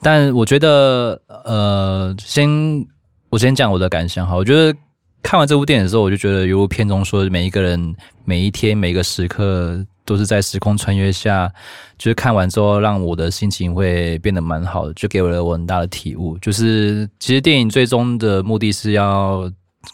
[0.00, 2.86] 但我觉得，呃，先
[3.30, 4.78] 我先讲我的感想哈，我觉得
[5.22, 9.84] 看完这部电影的时候，我就觉得，如片中说，每一个人每一天每一个时刻。
[10.04, 11.48] 都是在时空穿越下，
[11.96, 16.36] 就是看完之后，让我的心情会变得蛮好的，就给我了我很大的体悟。
[16.38, 19.48] 就是其实电影最终的目的是要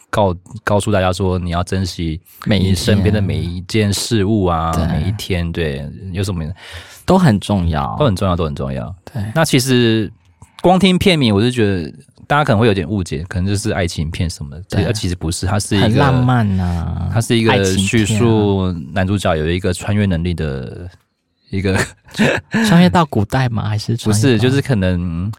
[0.08, 6.42] 告告诉大家说，你要珍惜每一身边的每一件事物啊，每一天，对，有什么
[7.04, 8.92] 都很重要，都很重要，都很重要。
[9.12, 10.10] 对，那其实
[10.62, 11.92] 光听片名，我就觉得。
[12.28, 20.88] 大家可能会有点误解，可能就是爱情片什么的，对，其实不是，它是一个很浪漫呐、啊，它是一个叙述男主角有一个穿越能力的
[21.48, 21.74] 一个
[22.68, 23.66] 穿越到古代吗？
[23.66, 24.38] 还是不是？
[24.38, 25.32] 就是可能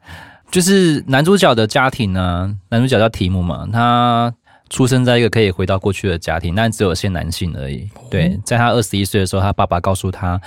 [0.50, 4.34] 就是男主角的家庭呢、啊，男主角叫提姆嘛，他
[4.72, 7.88] 出生在一个可以回到过去的家庭，但只有些男性而已。
[8.10, 10.42] 对，在他二十一岁的时候，他爸爸告诉他，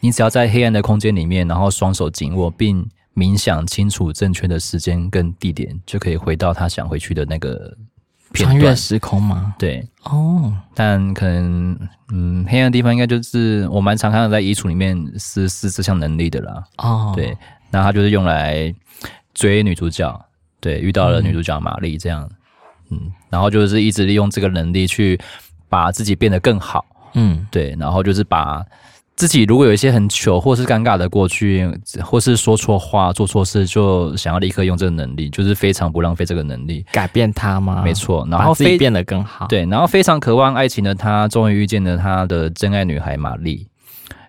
[0.00, 2.86] 你只要在黑暗的空间里面，然后双手紧握并。
[3.16, 7.74] 冥想清楚正确的时间跟地点，就可以回到他想回去的那个
[8.34, 9.54] 穿越时空吗？
[9.58, 16.62] 对，哦，但可能，嗯，黑暗的地方应该就是我蛮常看到在衣橱里面是是这项能力的啦。
[16.76, 17.34] 哦，对，
[17.70, 18.70] 那他就是用来
[19.32, 20.14] 追女主角，
[20.60, 22.28] 对，遇到了女主角玛丽这样，
[22.90, 25.18] 嗯，嗯，然后就是一直利用这个能力去
[25.70, 28.62] 把自己变得更好，嗯，对，然后就是把。
[29.16, 31.66] 自己如果有一些很糗或是尴尬的过去，
[32.04, 37.80] 或是说错话、做错事，就想要立刻用这个能力，就是非常不浪费这个能力，改变他吗？
[37.82, 39.46] 没错，然后自己变得更好。
[39.46, 43.66] 对，然后非常渴望爱情的他，终于遇见了他的真爱女孩玛丽。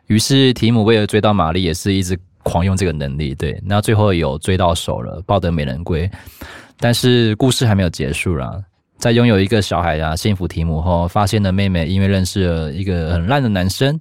[0.06, 3.36] 于是提姆为了追到玛丽，也是一直狂用这个能力。
[3.36, 6.10] 对，那最后有追到手了，抱得美人归。
[6.80, 8.54] 但是故事还没有结束啦，
[8.98, 14.00] 在拥有一个小孩啊，幸福提姆后，发现了妹妹因为认识了一个很烂的男生。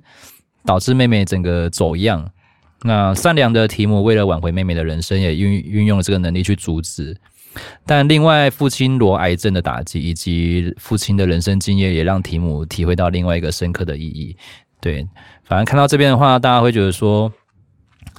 [0.66, 2.28] 导致妹妹整个走样。
[2.82, 7.16] 那善良的提姆为了挽回妹妹的人生，也运运用了这个能力去阻止。
[7.86, 14.36] 但另外，父亲罗癌症的打击以及父亲的人生经验，也让提姆体会到另外一个深刻的意义。
[14.78, 15.04] 对，
[15.42, 17.32] 反正看到这边的话，大家会觉得说，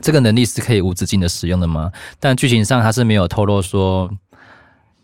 [0.02, 1.92] 这个能力是可以无止境的使用的吗？
[2.20, 4.10] 但剧情上他是没有透露说，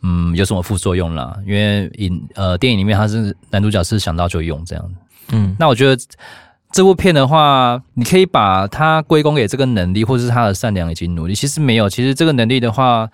[0.01, 1.38] 嗯，有什么副作用啦。
[1.45, 4.95] 因为影呃电影里面他是男主角是想到就用这样。
[5.32, 6.01] 嗯，那我觉得。
[6.74, 11.36] 这部片的话，你可以把它归功给这个能力，或者是他的善良以及努力。
[11.36, 13.08] 其实没有，其实这个能力的话，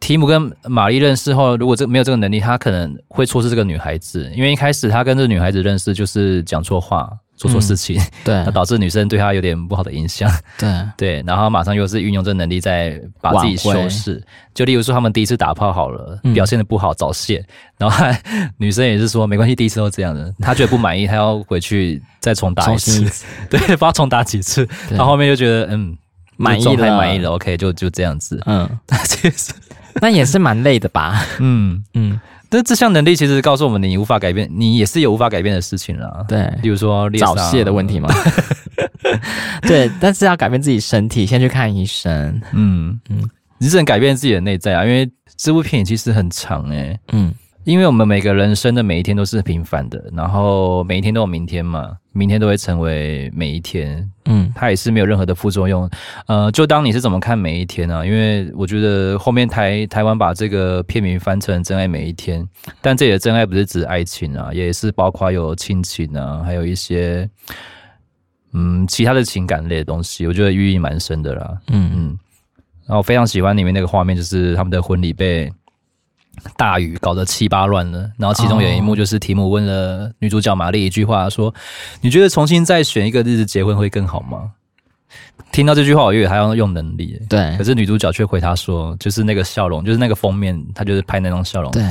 [0.00, 4.32] 提姆跟玛丽认识后，如果这没有这个能力，他可能会错失这个女孩子。
[4.34, 7.10] 因为一开始他跟这个女孩子认识，就是讲错话。
[7.36, 10.68] 做错事情，嗯、对， 那导致女生对他有点不好的印象，对。
[10.96, 14.22] 对，然后马上又是运用这能力在把自己修饰，
[14.54, 17.44] 就例如说他们第一次打炮好了，嗯、表现的不好早泄，
[17.78, 18.04] 然后
[18.56, 23.04] 女生也是说没关系，第一次都这样的，她觉得不满意，她要回去再重打一次，
[23.50, 25.96] 对，不知道重打几次，然后后面就觉得嗯
[26.36, 29.52] 满意了，满意了，OK，就就这样子，嗯，那其实
[30.00, 32.12] 那也是蛮累的吧，嗯嗯。
[32.12, 36.24] 嗯但这项能力其实告诉我们，你无法改变，你也是有无法改变的事情啦。
[36.28, 38.08] 对，比如说早泄的问题嘛。
[39.62, 42.40] 对，但是要改变自己身体，先去看医生。
[42.52, 43.28] 嗯嗯。
[43.58, 47.00] 你只能改变自己的内在啊，因为这部片其实很长诶、欸。
[47.12, 47.34] 嗯。
[47.66, 55.90] 因为我们每个人生的每一天都是平凡的，然后每一天都有明天嘛，明天都会成为每一天，嗯，它也是没有任何的副作用，
[56.28, 58.06] 呃，就当你是怎么看每一天啊？
[58.06, 62.40] 因为我觉得后面台台湾把这个片名翻成《真爱每一天》，
[62.80, 67.28] 但这里的真爱不是指爱情啊，也是包括有亲情啊，还有一些
[68.52, 72.18] 嗯其他的情感类的东西，我觉得寓意蛮深的啦，嗯嗯，
[72.86, 75.52] 然后非常喜欢里面那个画面，就是他们的婚礼被。
[76.56, 81.52] 大雨搞得七八乱了，然后其中有一幕就是提姆问了女主角玛丽一句话，说
[82.00, 84.50] ：“你觉得重新再选一个日子结婚会更好吗？”
[85.52, 91.82] 听到这句话，我以为他要用能力，对，可是女主角却回他说：“就是那个笑容，就是那个封面，他就是拍那种笑容。”对，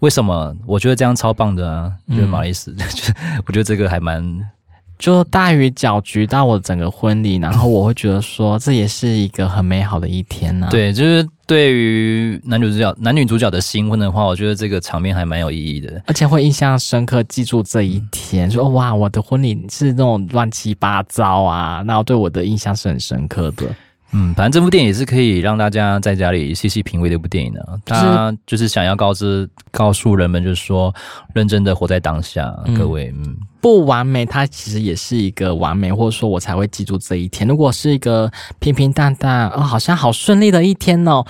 [0.00, 0.54] 为什么？
[0.66, 1.92] 我觉得这样超棒的啊！
[2.08, 3.12] 就是玛丽斯，就
[3.46, 4.50] 我觉得这个还蛮。
[4.98, 10.70] 就大雨搅局到我整个婚礼，然后我会觉得说，这也是一个很美好的一天呢、啊。
[10.70, 18.50] 对，就是对于男女主角男女主角的新婚的话，我觉得这个场面还蛮有意义的，而且会印象深刻，记住这一天。
[18.50, 23.66] 说哇，我的婚礼是那种乱七八糟啊，那对我的印象是很深刻的。
[24.12, 27.78] 嗯，反正这部电影也是可以让大家在家里细细品味的一部电影呢、啊。
[27.84, 30.94] 他就是想要告知、告诉人们，就是说，
[31.34, 33.12] 认真的活在当下，嗯、各位。
[33.16, 37.46] 嗯，不完美，它其实也是一个完美，或者说我才会记住这一天。
[37.48, 41.24] 如果是一个平平淡淡，哦，好像好顺利的一天哦，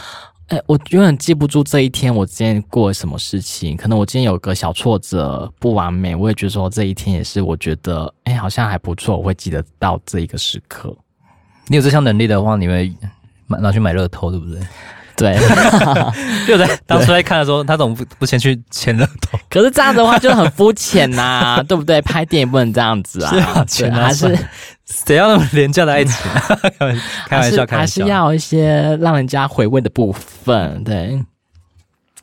[0.49, 3.75] 哎，我永远记不住这一天，我今天过了什么事情。
[3.77, 10.95] 可能我今天有个小挫折，不完美，我也觉得说这一天也是，我觉得，哎，好像还不错，我会记得到这一个时刻。
[11.69, 12.93] 你有这项能力的话，你会
[13.47, 14.61] 买拿去买乐透，对不对？
[15.17, 15.35] 对，
[16.47, 19.39] 就在当初在看的时候，他怎么不不先去签乐透？
[19.49, 22.03] 可是这样子的话就很肤浅呐， 对不对？
[22.03, 24.39] 拍电影不能这样子啊，是还是
[24.85, 26.15] 谁要那么廉价的爱情？
[27.29, 31.19] 开玩笑， 开玩笑，还是要一些让人家回味的部分，对。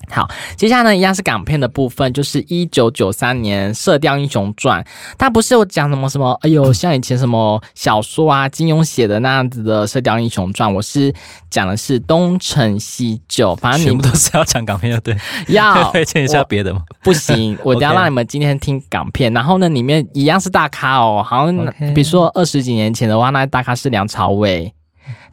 [0.09, 4.81] 好，接下来呢，一样是港片的部分，就是一九九三年《射雕英雄传》。
[5.17, 11.13] 它不是我讲什么什么，哎呦，像以前什么小说啊，金庸写的那样子的《射雕英雄传》，我是
[11.49, 13.55] 讲的是东成西就。
[13.55, 15.15] 反正你们都是要讲港片，对？
[15.47, 16.81] 要 推荐一下别的吗？
[17.01, 19.33] 不行， 我一定要让你们今天听港片。
[19.33, 24.73] 然后呢，里面一样是大咖哦，好像比如说二十几年前的话，那大咖是梁朝伟、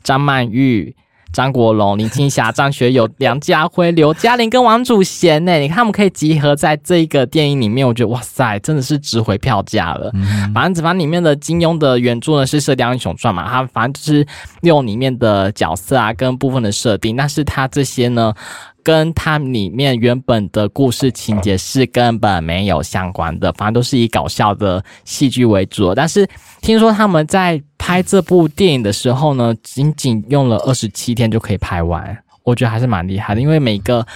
[0.03, 0.95] 张曼玉。
[1.33, 5.55] 张国荣、林青霞、张学友、梁家辉、刘嘉玲跟王祖贤呢？
[5.59, 10.11] 你看他们可以集合在这一个电影里面，我觉得哇塞，真的是值回票价了。
[10.15, 14.27] 嗯、反正子凡里面的金庸的原著呢是《射雕英雄传》嘛，他反正就是
[14.63, 18.35] 用里面的角色啊跟部分的设定，但是他这些呢。
[18.83, 25.95] 跟它里面原本的故事情节是根本没有相关的，反正都是以搞笑的戏剧为主。
[25.95, 26.29] 但是
[26.61, 33.41] 听说他们在拍这部电影的时候呢，仅仅用了二十七天就可以拍完，我觉得还是蛮厉害的。
[33.41, 34.07] 因为每个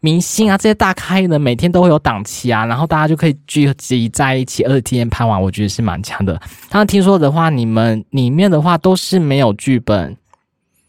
[0.00, 6.40] 明星啊，这些大咖呢每天都会有档期啊，然后大家就可以聚集在一起，二十七天拍完，我觉得是蛮强的。
[6.68, 10.16] 他们听说的话，你们里面的话都是没有剧本。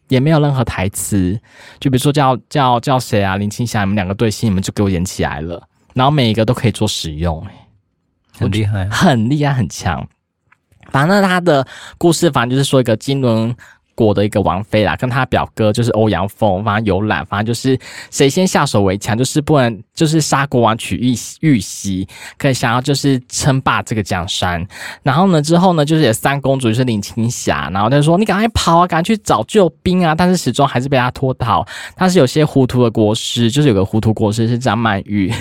[0.07, 1.39] 也没有任何台词，
[1.79, 5.61] 就比如说叫叫叫谁啊，林青霞，你们两个对戏，你们就给我演起来了，
[5.93, 7.45] 然后每一个都可以做使用，
[8.31, 10.07] 很厉害，很厉害，很强。
[10.91, 11.67] 反正他的
[11.97, 13.55] 故事，反正就是说一个金轮。
[13.97, 17.77] 国的一个王妃啦，跟他表哥就是欧阳锋，反正游览，反正就是
[18.11, 22.07] 谁先下手为强，就是不能就是杀国王取玉玉玺，
[22.37, 24.63] 可以想要就是称霸这个江山。
[25.01, 31.65] 然后呢，之后呢，就是有三公主，就是林青霞，然后他就说你赶快跑啊，赶快去找救兵啊，但是始终还是被他拖逃。
[31.95, 35.33] 但是有些糊涂的国师，就是有个糊涂国师是张曼玉。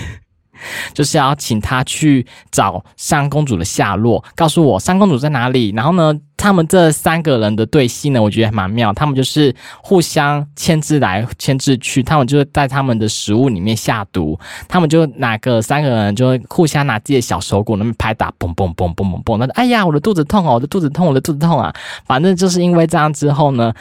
[0.92, 5.70] 就是要请他去找三公主的下落，告诉我三公主在哪里。
[5.76, 8.92] 然后呢，他们这三个人的对戏呢，我觉得还蛮妙。
[8.92, 14.38] 他们就是互相牵制来牵制去，他们就在他们的食物里面下毒。
[14.68, 19.36] 他们就哪个三个人就会互相拿自己的小手鼓那边拍打，嘣嘣嘣嘣嘣嘣。
[19.38, 21.74] 那哎呀，我的肚子痛哦，我的肚子痛，我的肚子痛啊！
[22.04, 23.72] 反正就是因为这样之后呢，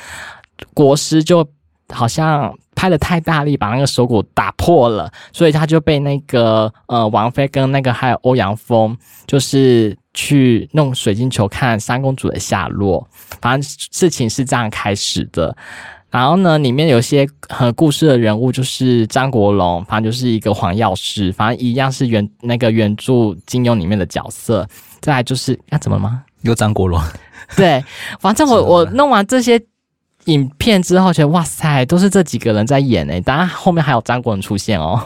[0.73, 1.47] 国师就
[1.89, 2.53] 好像。
[2.77, 8.95] 拍的太大力，把那个手骨打破了，所以他就被那个呃王菲跟那个还有欧阳锋，
[9.25, 13.07] 就是去弄水晶球看三公主的下落。
[13.41, 15.55] 反正事情是这样开始的。
[16.09, 24.67] 然后呢，里面有些很故事的人物，就是张国荣，反正就是一个黄药师，反正一样是原那个原著金庸里面的角色。
[24.99, 26.23] 再来就是，那、啊、怎么了吗？
[26.41, 27.01] 有张国荣？
[27.55, 27.81] 对，
[28.19, 29.57] 反正我我弄完这些。
[30.25, 35.01] 影片之后，觉得哇塞，都是这几个人在演诶，当然后面还有张国荣出现哦。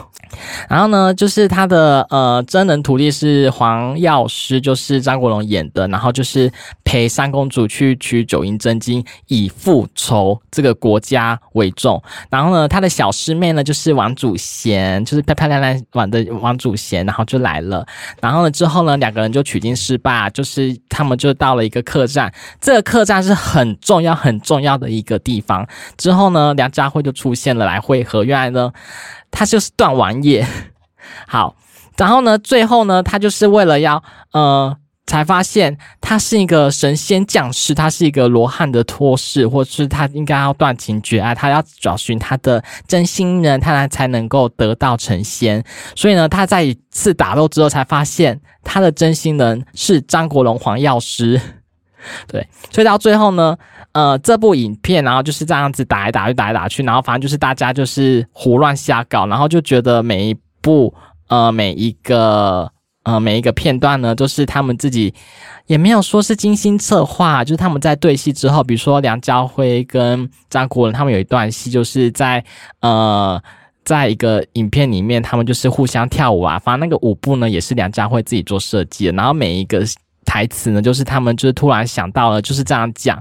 [0.68, 6.50] 然后呢，就是他的呃真人徒弟是黄药师，就是张国荣演的，然后就是
[6.84, 12.00] 陪三公主去取九阴真经，以复仇这个国家为重。
[12.30, 17.84] 然后呢，他的小师妹呢就是王祖贤，就是漂漂亮亮玩的王祖贤，然后就来了。
[18.22, 25.66] 然后呢之后呢，两个人就取经失败，就是他们就到了一个客栈，这个客栈是很重要很重要的一地方。
[25.96, 28.72] 之后呢，梁家辉就出现了来会合，原来呢。
[29.32, 30.44] 他就是段王爷，
[31.28, 31.54] 好，
[31.96, 34.02] 然后呢，最后呢，他就是为了要，
[34.32, 45.64] 呃，才发现他是一个神仙降世，他是一个罗汉的托世，或是他应该要断情绝爱，他要找寻他的真心人，他才才能够得道成仙。
[45.94, 51.40] 所以呢，他在一次打斗之后，才发现他的真心人是张国荣黄药师。
[52.26, 53.56] 对，所以到最后呢，
[53.92, 60.94] 呃，这部影片然后就是这样子打来打去，打来打去，然后反正就是大家就是胡乱瞎搞，然后就觉得每一部
[61.28, 62.70] 呃每一个
[63.02, 65.12] 呃每一个片段呢，都是他们自己
[65.66, 72.44] 也没有说是精心策划，就是他们在对戏之后，比如说梁家辉跟张国荣他们有一段戏，就是在
[72.82, 73.42] 呃
[73.84, 79.84] 在一个影片里面，他们就是互相跳舞啊，反正那个舞步呢也是梁家辉自己做设计的，然后每一个。
[80.30, 83.20] 台词呢，就是他们就是突然想到了，就是这样讲。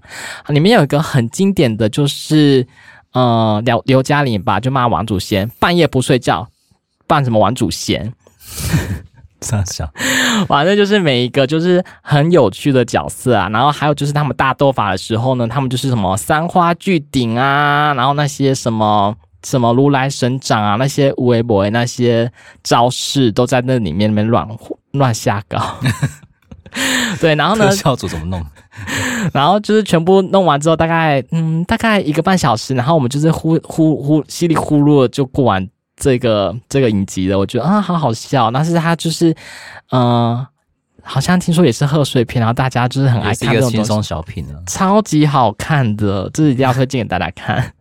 [0.49, 2.67] 里面有一个很经典的就是，
[3.13, 6.47] 呃，刘刘嘉玲吧，就骂王祖贤半夜不睡觉，
[7.07, 8.13] 扮什么王祖贤？
[9.39, 9.89] 这样想，
[10.47, 13.49] 反正就是每一个就是很有趣的角色啊。
[13.49, 22.31] 然后还有就是他们大斗法的时候呢，他们就是什么三花聚顶啊，然后那些什么什么如来神掌啊，那些无为博那些
[22.61, 24.47] 招式都在那里面里面乱
[24.91, 25.57] 乱瞎搞。
[27.19, 27.67] 对，然后呢？
[27.69, 28.45] 特效组怎么弄？
[29.33, 35.67] 然后就是全部弄完之后，大概嗯，大概一个半小时，然后我们就是呼呼呼稀里呼噜的就过完
[35.97, 37.37] 这个这个影集了。
[37.37, 38.49] 我觉得啊，好好笑。
[38.51, 39.31] 但是他就是
[39.91, 40.47] 嗯、呃，
[41.03, 47.73] 好像听说也是贺岁片，然后大家就是很爱看这种轻松小品呢，超级好看的，这是一定要推荐给大家看。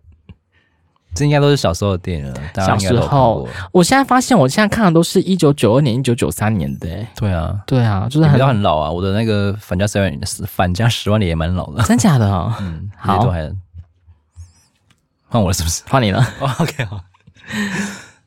[1.19, 2.41] 这应该都是小时候的电影了。
[2.55, 6.89] 小时候，我现在发现，我现在看的都是一九九二年、一九九三年的。
[7.17, 8.89] 对啊，对啊，就是很很老啊。
[8.89, 11.83] 我的那个反家十万年，返家十万里也蛮老的。
[11.83, 12.29] 真假的？
[12.31, 12.55] 哦？
[12.61, 13.19] 嗯，好，
[15.29, 15.83] 换我了是不是？
[15.89, 16.25] 换你了。
[16.39, 17.01] Oh, OK，好。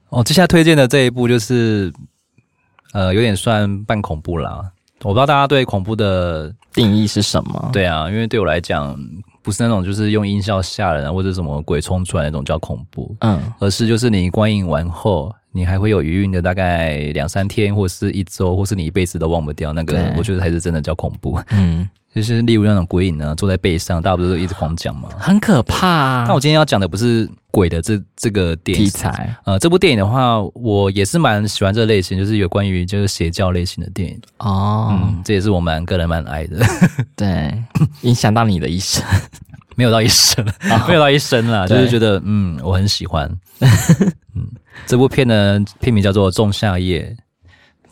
[0.10, 1.94] 哦，接下来推荐的这一部就是，
[2.92, 4.62] 呃，有点算半恐怖啦。
[5.04, 7.70] 我不知道大家对恐怖的定义是什么？
[7.72, 8.96] 对啊，因为对我来讲。
[9.42, 25.10] 不是那种就是用音效吓人啊，或者什么鬼冲出来那种叫恐怖，嗯，而是就是你观影完后，你还会有余韵的大概两三天，或是一周，或是你一辈子都忘不掉那个，我觉得才是真的叫恐怖，嗯，就是例如那种鬼影呢，坐在背上，大家不是都一直狂讲吗？
[25.18, 26.26] 很可怕啊。
[26.28, 36.66] 那我今天要讲的不是鬼的这这个电影题材，呃，这部电影的话，我也是蛮喜欢这类型，就是有关于就是邪教类型的电影哦，嗯，这也是我蛮个人蛮爱的，
[37.16, 37.64] 对，
[38.02, 39.04] 影响到你的一生。
[39.78, 40.46] 没有到一生，
[40.86, 43.26] 没有到一生啦，就是觉得嗯，我很喜欢。
[44.36, 44.46] 嗯，
[44.86, 47.04] 这部片呢，片名叫做《仲夏夜》，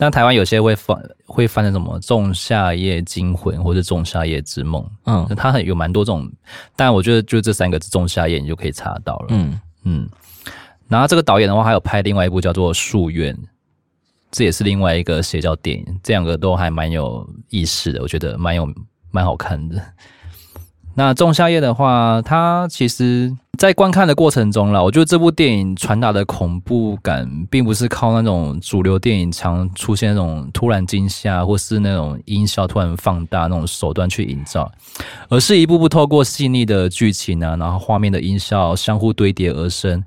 [0.00, 4.82] 那台湾有些会翻会翻成什么《仲夏夜惊魂》或者《仲夏夜之梦》。
[5.04, 6.26] 嗯，它很有蛮多种，
[6.74, 9.26] 但我觉得就这三个字“仲夏夜”你就可以查到了。
[9.28, 10.08] 嗯嗯，
[10.88, 13.34] 然后这个导演的话，还有拍另外一部叫做《夙愿》，
[14.30, 18.66] 这也是另外一个邪教电影，这两个都还蛮有意思的，我觉得蛮有
[19.10, 19.82] 蛮好看的。
[20.94, 34.70] 那《仲夏夜》的话，它其实，在观看的过程中啦，我觉得这部电影传达的恐怖感，并不是靠那种主流电影常出现那种突然惊吓，或是那种音效突然放大那种手段去营造，
[35.28, 40.04] 而是一步步透过细腻的剧情啊，然后画面的音效相互堆叠而生。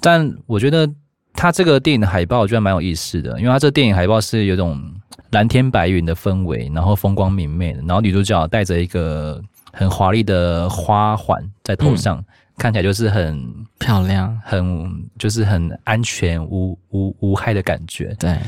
[0.00, 0.90] 但我觉得
[1.34, 4.93] 它这个电影的海报，我觉得蛮有意思的，因为它这电影海报是有种。
[5.34, 12.24] 蓝天白云的氛围，然后风光明媚的，然后女主角戴着一个很华丽的花环在头上，嗯、
[12.56, 13.44] 看起来就是很
[13.80, 18.14] 漂亮，很就是很安全无无无害的感觉。
[18.16, 18.38] 对，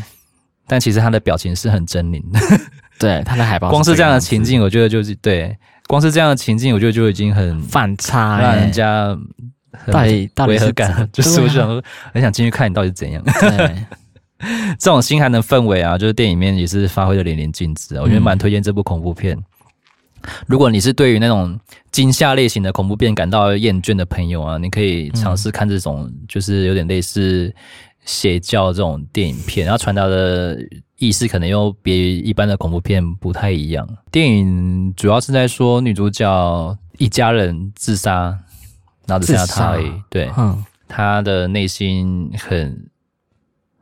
[0.68, 2.39] 但其实她的表情是很狰狞的。
[3.01, 5.55] 对，她的海报，光是这样的情境，我觉得就是对，
[5.89, 9.14] 光是这样的情境，我觉得就已经很反差，让人家
[9.87, 11.82] 到底违和感，就是我想说，
[12.14, 13.20] 很想进去看你到底是怎样。
[13.24, 13.74] 对。
[14.78, 18.03] 这种心寒的氛围啊，就是电影里面也是发挥的淋漓尽致啊。
[18.03, 19.36] 我觉得蛮推荐这部恐怖片。
[20.47, 21.59] 如果你是对于那种
[21.92, 27.55] 惊吓类型的恐怖片感到厌倦的朋友啊，你可以尝试看这种，就是有点类似
[28.05, 30.59] 邪教这种电影片，然后传达的
[30.99, 33.86] 意思可能又别于一般的恐怖片不太一样。
[34.11, 38.36] 电影主要是在说女主角一家人自杀，
[39.07, 39.92] 然后只剩下她而已。
[40.11, 42.88] 对，嗯，她的内心很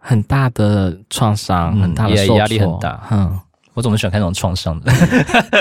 [0.07, 2.39] 很大的创伤，嗯很大的压受挫。
[2.39, 3.03] 压力很大。
[3.11, 3.41] 嗯，
[3.73, 4.93] 我怎么喜欢看这种创伤的。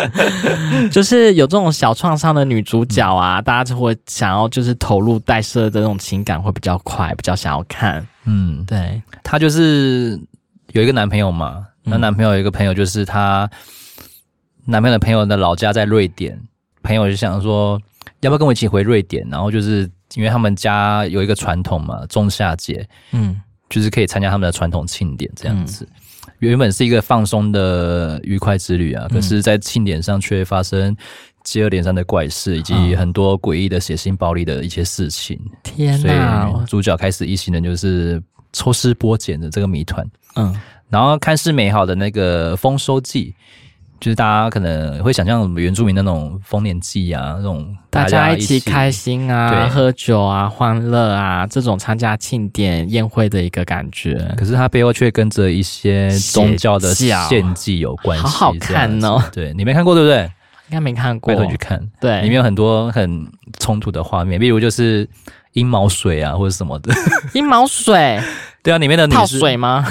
[0.91, 3.43] 就是有这种小创伤的女主角啊，嗯。
[3.45, 8.05] 大家就会想要就是投入带色的这种情感会比较快，比较想要看。
[8.25, 10.19] 嗯，对，她就是
[10.73, 13.49] 有一个男朋友嘛，那男朋友有一个朋友，就是她
[14.65, 16.37] 男朋友的朋友的老家在瑞典，
[16.83, 17.81] 朋友就想说
[18.19, 23.41] 要不要跟我一起回瑞典，然后就是因为他们家有一个传统嘛，仲夏节，嗯
[23.73, 25.87] 就是可以参加他们的传统庆典这样子。
[26.37, 30.95] 原本是一个放松的愉快之旅啊，可是，在庆典上却发生
[31.43, 35.39] 接二连三的怪事，以及很多诡异的血腥暴力的一些事情。
[35.63, 38.21] 天所以哪，主角开始一行人就是
[38.51, 40.05] 抽丝剥茧的这个谜团。
[40.35, 40.55] 嗯，
[40.89, 43.33] 然后看似美好的那个丰收季，
[44.03, 54.15] 就是大家可能会想象原住民那种丰年祭啊，那种大家一起起开心啊，喝酒啊，欢乐啊，这种参加庆典宴会的一个感觉。
[54.35, 59.23] 可是它背后却跟着一些宗教的献祭有关系，好好看哦。
[59.31, 60.29] 对，你没看过对不对？
[60.67, 61.81] 应该没看过，拜托你去看。
[62.01, 63.25] 对，里面有很多很
[63.57, 65.07] 冲突的画面，比如就是
[65.53, 66.93] 阴毛水啊，或者什么的。
[67.33, 68.19] 阴毛水
[68.61, 69.87] 对啊，里面的女泡生水吗？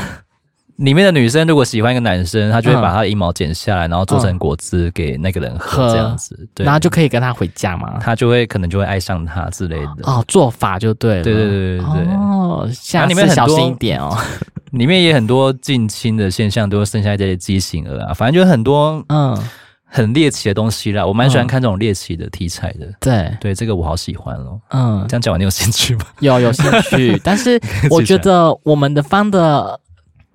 [0.76, 7.98] 里面的女生如果喜欢一个男生，她就会把他的阴毛剪下来，然后做成果汁给那个人喝，喝这样子，对，然后就可以跟他回家嘛？
[8.00, 10.02] 他就会可能就会爱上他之类的。
[10.04, 11.22] 哦，做法就对了。
[11.22, 14.16] 对对对对对，哦，下次小心一点哦。
[14.72, 19.38] 里面也很多近亲的现象，都会剩下这些畸形儿啊，反正就很多嗯，
[19.84, 21.04] 很猎奇的东西啦。
[21.04, 22.86] 我蛮喜欢看这种猎奇的题材的。
[22.98, 24.58] 对，对，这个我好喜欢哦。
[24.70, 26.06] 嗯，这样讲完你有兴趣吗？
[26.20, 27.60] 有有兴趣， 但是
[27.90, 29.78] 我觉得我们的方的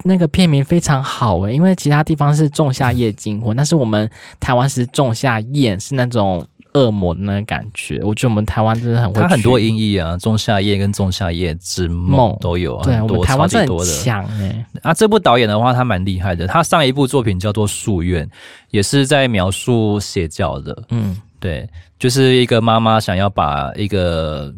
[0.04, 8.00] 那个片名非常好诶，因为其他地方是仲夏夜惊魂，但是我们台湾是仲夏夜，是那种恶魔的那个感觉。
[8.04, 13.92] 我觉得我们台湾真的很会，它很多音译啊，仲夏夜跟仲夏夜之梦都有啊，对，我们台湾真多的。
[13.92, 14.64] 强诶。
[14.84, 16.46] 啊，这部导演的话，他蛮厉害的。
[16.46, 18.26] 他上一部作品叫做《夙愿》，
[18.70, 20.84] 也是在描述邪教的。
[20.90, 21.70] 嗯对，
[22.00, 24.54] 就是一个妈妈想要把一个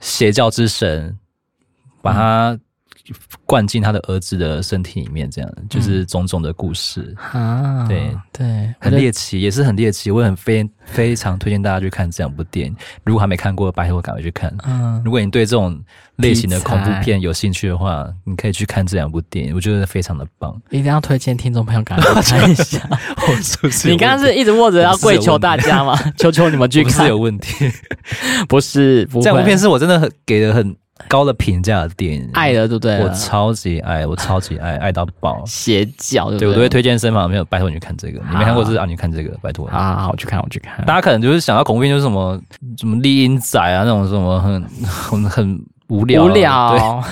[0.00, 1.18] 邪教之神，
[2.00, 2.58] 把他
[3.44, 10.10] 灌进他的儿子的身体里面，这样就是种种的故事，啊，对对，很猎奇，也是很猎奇。
[10.10, 14.54] 我很非非常推荐大家去看这两部电影，如果还没看过，拜托赶快去看。
[14.64, 15.78] 嗯，如果你对这种
[16.16, 20.54] 类型的恐怖片有兴趣的话，你可以去看这两部电影，我觉得非常的棒。
[20.70, 22.80] 一定要推荐听众朋友赶快看一下。
[23.28, 25.98] 我是不是你刚刚是一直握着要跪求大家吗？
[26.16, 27.70] 求求你们去看， 有问题？
[28.48, 30.74] 不是，不这两部片是我真的很给的很
[31.08, 33.00] 高的评价的电影，爱了，对不对？
[33.00, 35.42] 我超级爱，我超级爱， 爱到爆。
[35.46, 36.60] 邪教，对不对，我都？
[36.60, 38.20] 会推荐身旁的朋友，拜托你去看这个。
[38.30, 39.66] 你没看过就是啊，你看这个，拜托。
[39.68, 40.84] 啊我去看，我去看。
[40.84, 42.40] 大家可能就是想到恐怖片就是什么
[42.78, 47.02] 什么丽英仔啊那种什么很 很很无聊，无，聊，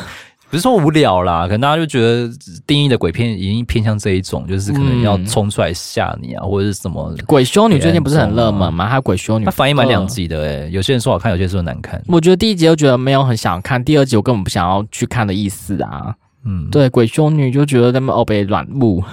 [0.50, 2.28] 不是说无聊啦，可能大家就觉得
[2.66, 7.14] 定义的鬼片已经偏向这一种，就是可能要冲出来吓你啊，或者是什么。
[7.24, 8.88] 鬼修女最近不是很热门吗？
[8.88, 12.02] 还有鬼修女，它反应蛮两极的诶、欸，有些人说好看，有些人说难看。
[12.08, 16.12] 我觉得第一集就觉得没有很想看，第二集我根本不想要去看的意思啊。
[16.44, 19.04] 嗯，对，鬼修女就觉得他们欧北软木。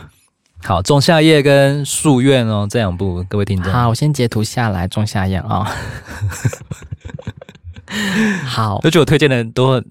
[0.63, 3.71] 好，仲夏夜跟夙愿哦，这两部各位听众。
[3.71, 5.69] 好，我先截图下来，仲夏夜啊。
[8.43, 9.85] 好，都觉得我推荐的都很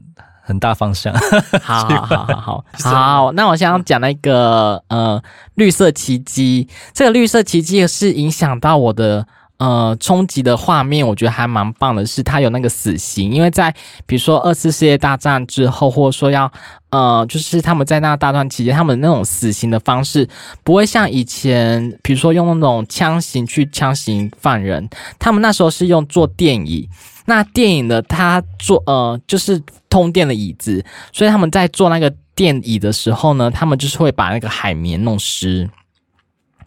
[0.47, 1.13] 很大方向。
[1.61, 3.33] 好，好，好，好，好，好。
[3.33, 5.21] 那我想要讲那个呃，
[5.57, 6.69] 绿色奇迹。
[6.95, 9.27] 这个绿色奇迹是影响到我的
[9.59, 13.33] 呃冲击的画面，我觉得还蛮棒的是，它有那个死刑。
[13.33, 13.75] 因为在
[14.07, 16.51] 比如说二次世界大战之后，或者说要
[16.91, 20.29] 呃，就是他们在那大段期间，他们那种死刑的方式
[20.63, 24.89] 不会像以前，比如说用那种枪刑去枪刑犯人，
[25.19, 26.89] 他们那时候是用做电椅。
[27.27, 29.61] 那电影的他做呃就是
[29.91, 35.68] 通电的椅子，所以他们在做那个电椅的时候呢，他们就是会把那个海绵弄湿，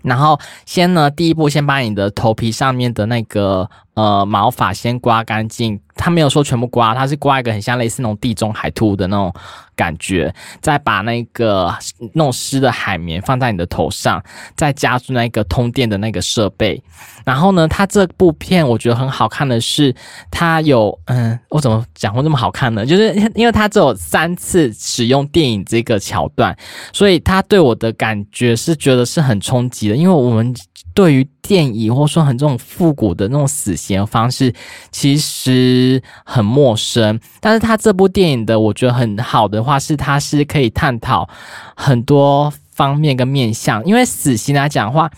[0.01, 3.69] 然后先呢第一步先把你的头皮上面的那个
[3.99, 9.33] 呃毛发先刮干净，他没有说全部刮，他是刮一个很像类似那种地中海兔的那种
[9.75, 11.73] 感觉，再把那个
[12.13, 14.23] 弄湿的海绵放在你的头上，
[14.55, 16.81] 再加入那个通电的那个设备。
[17.25, 19.93] 然后呢，它这部片我觉得很好看的是，
[20.31, 22.85] 它有嗯，我怎么讲会这么好看呢？
[22.85, 26.57] 就是因为它只有三次使用电影这个桥段，
[26.93, 29.95] 所以它对我的感觉是觉得是很冲击的。
[29.95, 30.55] 因为我们
[30.93, 34.53] 对于电影或者说很这种复古的那种死刑的方式，
[34.91, 37.19] 其实很陌生。
[37.39, 41.29] 但是它这部电影的我觉得很好的话，是它是可以探讨
[41.75, 43.83] 很多方面跟面向。
[43.85, 45.09] 因为死刑来讲的话。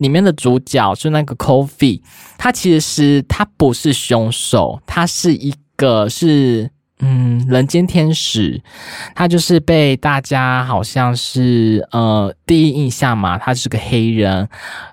[0.00, 2.00] 里面的主角就那个 Kofi，
[2.38, 6.70] 他其实是他不是凶手，他是一个是。
[7.02, 8.62] 嗯，人间天使，
[9.14, 14.48] 他就是被大家好像是呃第一印象嘛，他是个黑人，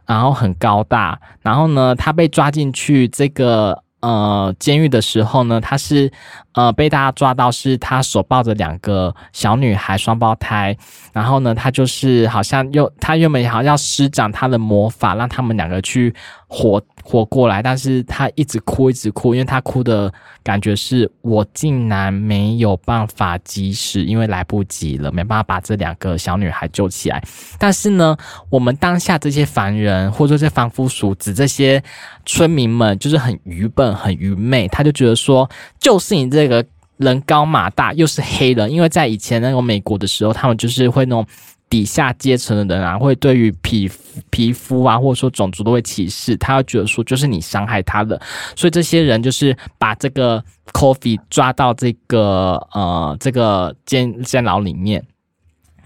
[0.06, 6.10] 然后很高大，然后呢，他被抓进去这个呃监狱的时候呢，他是
[6.58, 10.76] 呃被大家抓到是他手抱着两个小女孩双胞胎，
[11.14, 16.14] 然后呢，他就是好像又他原本好像要施展他的魔法，让他们两个去
[16.48, 16.82] 活。
[17.04, 20.12] 活过来，但是他一直哭，一直哭，因为他哭的
[20.44, 27.24] 感觉是我竟然没有办法及时，因为来不及了，没办法把这两个小女孩救起来。
[27.58, 28.18] 但是呢，
[28.50, 31.82] 我们当下这些凡人，或者说这凡夫俗子，这些
[32.26, 35.50] 村民们，就是很愚笨、很愚昧，他就觉得说，
[35.80, 36.66] 就是你这个
[36.98, 41.26] 人高马大，又是黑人，因为在以前那种美国的时候，他们就是会那种。
[41.70, 43.92] 底下阶层的人啊，会对于皮
[44.30, 48.18] 皮肤啊，或者说种族都会歧视，他会觉得说就是你伤害他的，
[48.56, 50.42] 所以这些人就是把这个
[50.72, 55.06] coffee 抓到这个呃这个监监牢里面。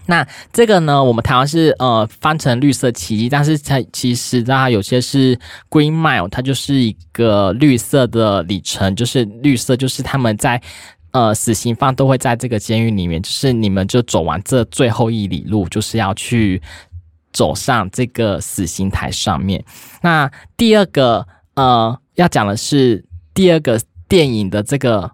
[0.06, 5.38] 那这个呢，我们台湾是呃翻成绿色奇迹，但是它其实它有些是
[5.70, 10.60] Green Mile，它就是一个绿色的里程，就是绿色就是他们在。
[11.14, 16.58] 呃，死刑犯都会在这个监狱里面，就是你们就走完这最后一里路，就是要去
[17.34, 19.62] 走上这个死刑台上面。
[20.00, 23.78] 那第二个呃，要讲的是第二个
[24.08, 25.10] 电影的这个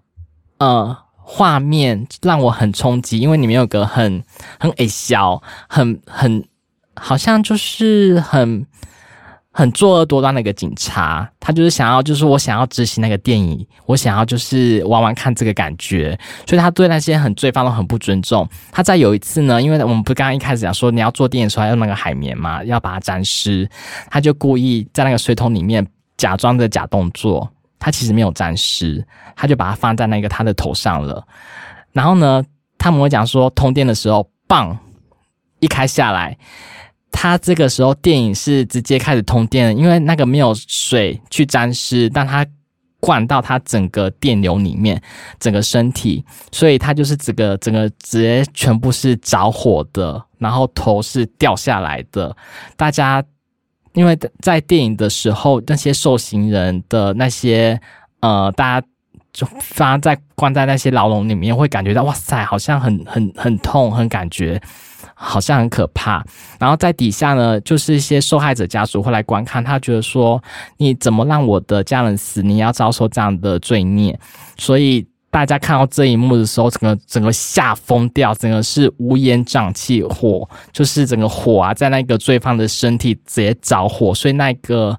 [0.58, 0.96] 呃
[1.30, 4.24] 画面让我很冲击，因为里面有个很
[4.58, 6.42] 很矮小，很很
[6.94, 8.66] 好像就是很。
[9.50, 16.16] 很作恶多端的一个警察，他就是想要，就是我想要执行那个电影，我想要就是玩玩看这个感觉，
[16.46, 18.48] 所以他对那些很罪犯都很不尊重。
[18.70, 23.68] 他在有一次呢，因为我们不刚刚一开始讲说你要做电影的时候要用那个海绵嘛，要把它沾湿，
[24.08, 25.84] 他就故意在那个水桶里面
[26.16, 29.06] 假装的假动作，他其实没有沾湿，
[29.36, 31.26] 他就把它放在那个他的头上了。
[31.92, 32.44] 然后呢，
[32.76, 34.78] 他们会讲说通电的时候，棒
[35.60, 36.36] 一开下来。
[37.10, 42.46] 他这个时候电影是直接开始通电，因为那个没有水去沾湿，但他
[43.00, 45.00] 灌到他整个电流里面，
[45.40, 52.36] 整个身体，所以他就是整个整个直接全部是着火的，然后头是掉下来的。
[52.76, 53.24] 大家
[53.98, 57.78] 因为在电影的时候，那些受刑人的那些
[58.20, 58.86] 呃，大家
[59.32, 64.60] 就发在关在那些牢笼里面，会感觉到哇塞，好像很很很痛，很感觉。
[65.20, 66.24] 好像很可怕，
[66.60, 70.40] 然后在底下呢，就是一些受害者家属会来观看，他觉得说，
[70.76, 74.16] 你怎么让我的家人死，你要遭受这样的罪孽，
[74.58, 84.98] 所以大家看到这一幕的时候，整个整个吓疯掉，整个是乌烟瘴气，火就是整个火啊，在那个罪犯的身体直接着火，所以那个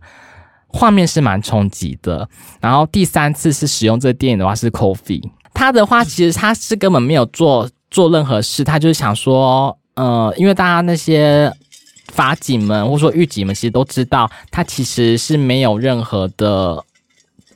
[0.67, 2.27] 画面是蛮冲击的。
[2.59, 5.21] 然后第三次是使用这个电影的话是 Coffee，
[5.53, 9.75] 他的话其实他是根本没有做做任何事，他就是想说。
[9.95, 11.51] 呃，因为大家那些
[12.13, 16.81] 法警们或者说狱警们，其实都知道他其实是没有任何的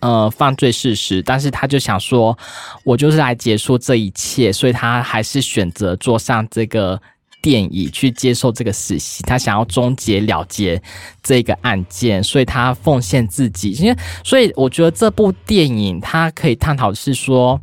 [0.04, 2.38] 呃犯罪事实，但是他就想说，
[2.84, 7.02] 我就是来结束这一切，所以他还是选择坐上这个
[7.42, 10.82] 电椅去接受这个死刑，他想要终结了结
[11.24, 13.72] 这个案件，所以他奉献自己。
[13.72, 17.60] 因为所以我觉得这部电影它可以探讨的是说。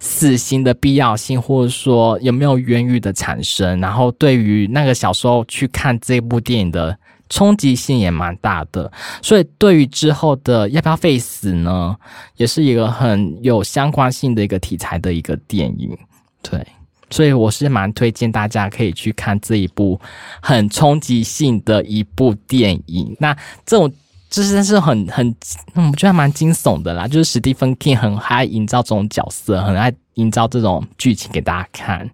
[0.00, 6.96] 死刑的必要性，或者说有没有冤狱的产生，然后对于那个小时候去看这部电影的
[7.28, 8.90] 冲击性也蛮大的，
[9.22, 11.96] 所以对于之后的要不要废死呢，
[12.36, 15.96] 也是一个很有相关性的一个题材的一个电影。
[16.42, 16.66] 对，
[17.10, 20.00] 所以我是蛮推荐大家可以去看这一部
[20.40, 23.16] 很冲击性的一部电影。
[23.18, 23.92] 那这种。
[24.30, 25.34] 就是是很很，
[25.72, 27.08] 我觉得蛮惊悚的啦。
[27.08, 32.10] 就是史蒂芬金很爱营造这种角色，很爱营造这种剧情给大家看。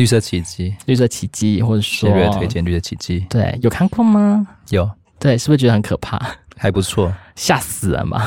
[0.00, 3.26] 绿色奇迹，绿色奇迹，或者说推荐绿色奇迹。
[3.28, 4.46] 对，有看过吗？
[4.70, 4.90] 有。
[5.18, 6.18] 对，是不是觉得很可怕？
[6.56, 8.26] 还不错，吓死人嘛。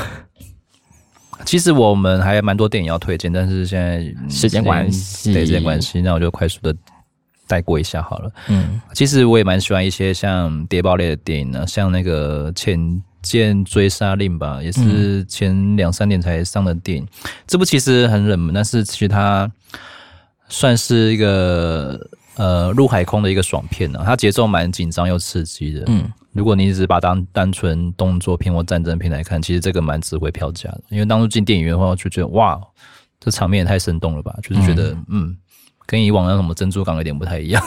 [1.46, 4.00] 其实我们还有蛮多电影要推荐，但是现在
[4.30, 6.76] 时间关系，对，时间关系，那我就快速的。
[7.46, 8.32] 带过一下好了。
[8.48, 17.04] 嗯，其实我也蛮喜欢一些像谍报类的电影呢，像那个《潜舰追杀令》吧，也是前两三年才上的电影。
[17.04, 19.52] 嗯、这部其实很冷门，但是其实它
[20.54, 22.00] 算是一个
[22.36, 24.00] 呃陆海空的一个爽片呢。
[24.06, 25.84] 它节奏蛮紧张又刺激的。
[25.88, 30.84] 嗯，如果你只把它当单纯动作片或战争片来看，其实这个蛮值回票价的。
[30.90, 32.62] 因为当初进电影院的话，就觉得哇，
[33.20, 35.08] 这场面也太生动了吧，就是觉得嗯。
[35.10, 35.38] 嗯
[35.86, 37.64] 跟以往那什么珍珠港有点不太一样。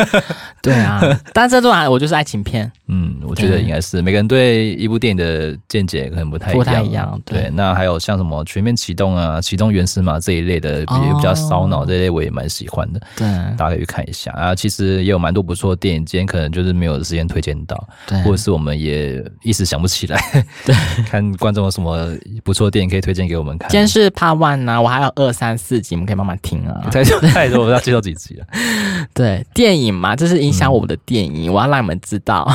[0.62, 1.00] 对啊，
[1.32, 2.70] 但是珍珠港我就是爱情片。
[2.88, 6.58] 嗯，我觉得应该是每个人对一部电影的见解可能不太一样。
[6.58, 7.20] 不太一样。
[7.24, 13.00] 对，对，那还有像什么全面启动啊、启动原始码这一类的，比比较烧脑这一类，我也蛮喜欢的。
[13.16, 14.54] 对，大家可以去看一下啊。
[14.54, 20.20] 其实也有蛮多不错的电影，今天可能就是没有时间推荐到，对，或者是我们也一时想不起来。
[20.66, 20.74] 对，
[21.08, 23.70] 看观众有什么不错的电影可以推荐给我们看。
[23.70, 26.82] 今天是 Part One 啊，我还有二三四集，你们可以慢慢听啊。
[27.32, 28.46] 太多太多，我要介绍几集了。
[29.12, 32.50] 对，电影嘛，这是影响我们的电影，嗯、我要让你们知道。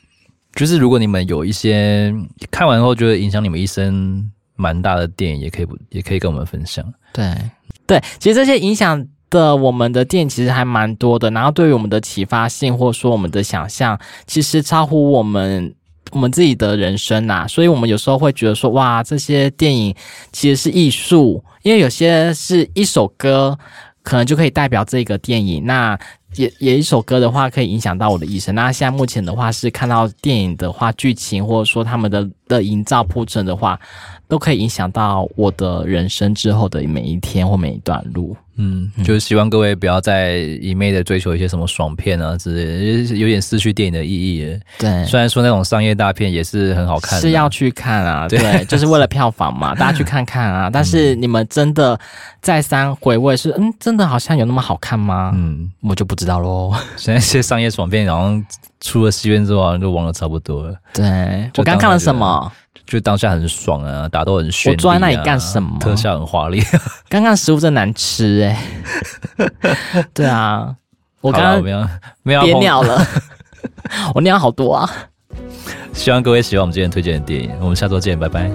[0.54, 2.12] 就是如果你们有一些
[2.50, 6.84] 看完后觉得影响你们一生蛮大的电影，也可以不也可以跟我们分享。
[7.12, 7.32] 对
[7.86, 13.96] 对，其实这些影响的我们的电影其实还蛮多的，然后对于我们的启发性或者说我们的想象，
[14.26, 15.72] 其实超乎我们
[16.10, 17.46] 我们自己的人生呐、啊。
[17.46, 19.94] 所以我们有时候会觉得说，哇，这些电影
[20.32, 23.56] 其实是艺术，因为有些是一首歌，
[24.02, 25.64] 可能就可以代表这个电影。
[25.64, 25.98] 那
[26.34, 28.54] 也也一首歌的话，可以影响到我的一生。
[28.54, 33.78] 那现在目前的话，是看到电影的话，剧情或者说他们的的营造铺陈的话，
[34.28, 38.36] 都可以影响到我的人生之后的每一天或每一段路。
[38.60, 44.60] 嗯，就是希望各位不要再一昧的追求一些什么爽片啊之类的，有点失去电影的意义。
[44.76, 48.26] 对，虽然说那种商业大片也是很好看，是要去看啊。
[48.28, 50.68] 对，对就是为了票房嘛， 大家去看看啊。
[50.68, 51.96] 但是你们真的
[52.42, 55.30] 再三回味是，嗯，真的好像有那么好看吗？
[55.36, 56.74] 嗯，我就不知道喽。
[56.98, 58.44] 现在一些商业爽片，然后
[58.80, 60.74] 出了戏院之后，好像就忘了差不多了。
[60.92, 62.52] 对，我刚看了什么？
[62.86, 65.78] 就当下很爽啊，打斗很炫、啊，我坐在那里干什么？
[65.78, 66.62] 特效很华丽。
[67.08, 68.58] 刚刚食物真难吃哎、
[69.38, 70.04] 欸。
[70.14, 70.74] 对啊，
[71.20, 71.88] 我刚刚没有
[72.22, 73.06] 没有憋尿了，
[74.14, 74.90] 我尿好多啊。
[75.92, 78.50] 希望各位喜欢我们今天推荐的电影，我们下周见，拜拜。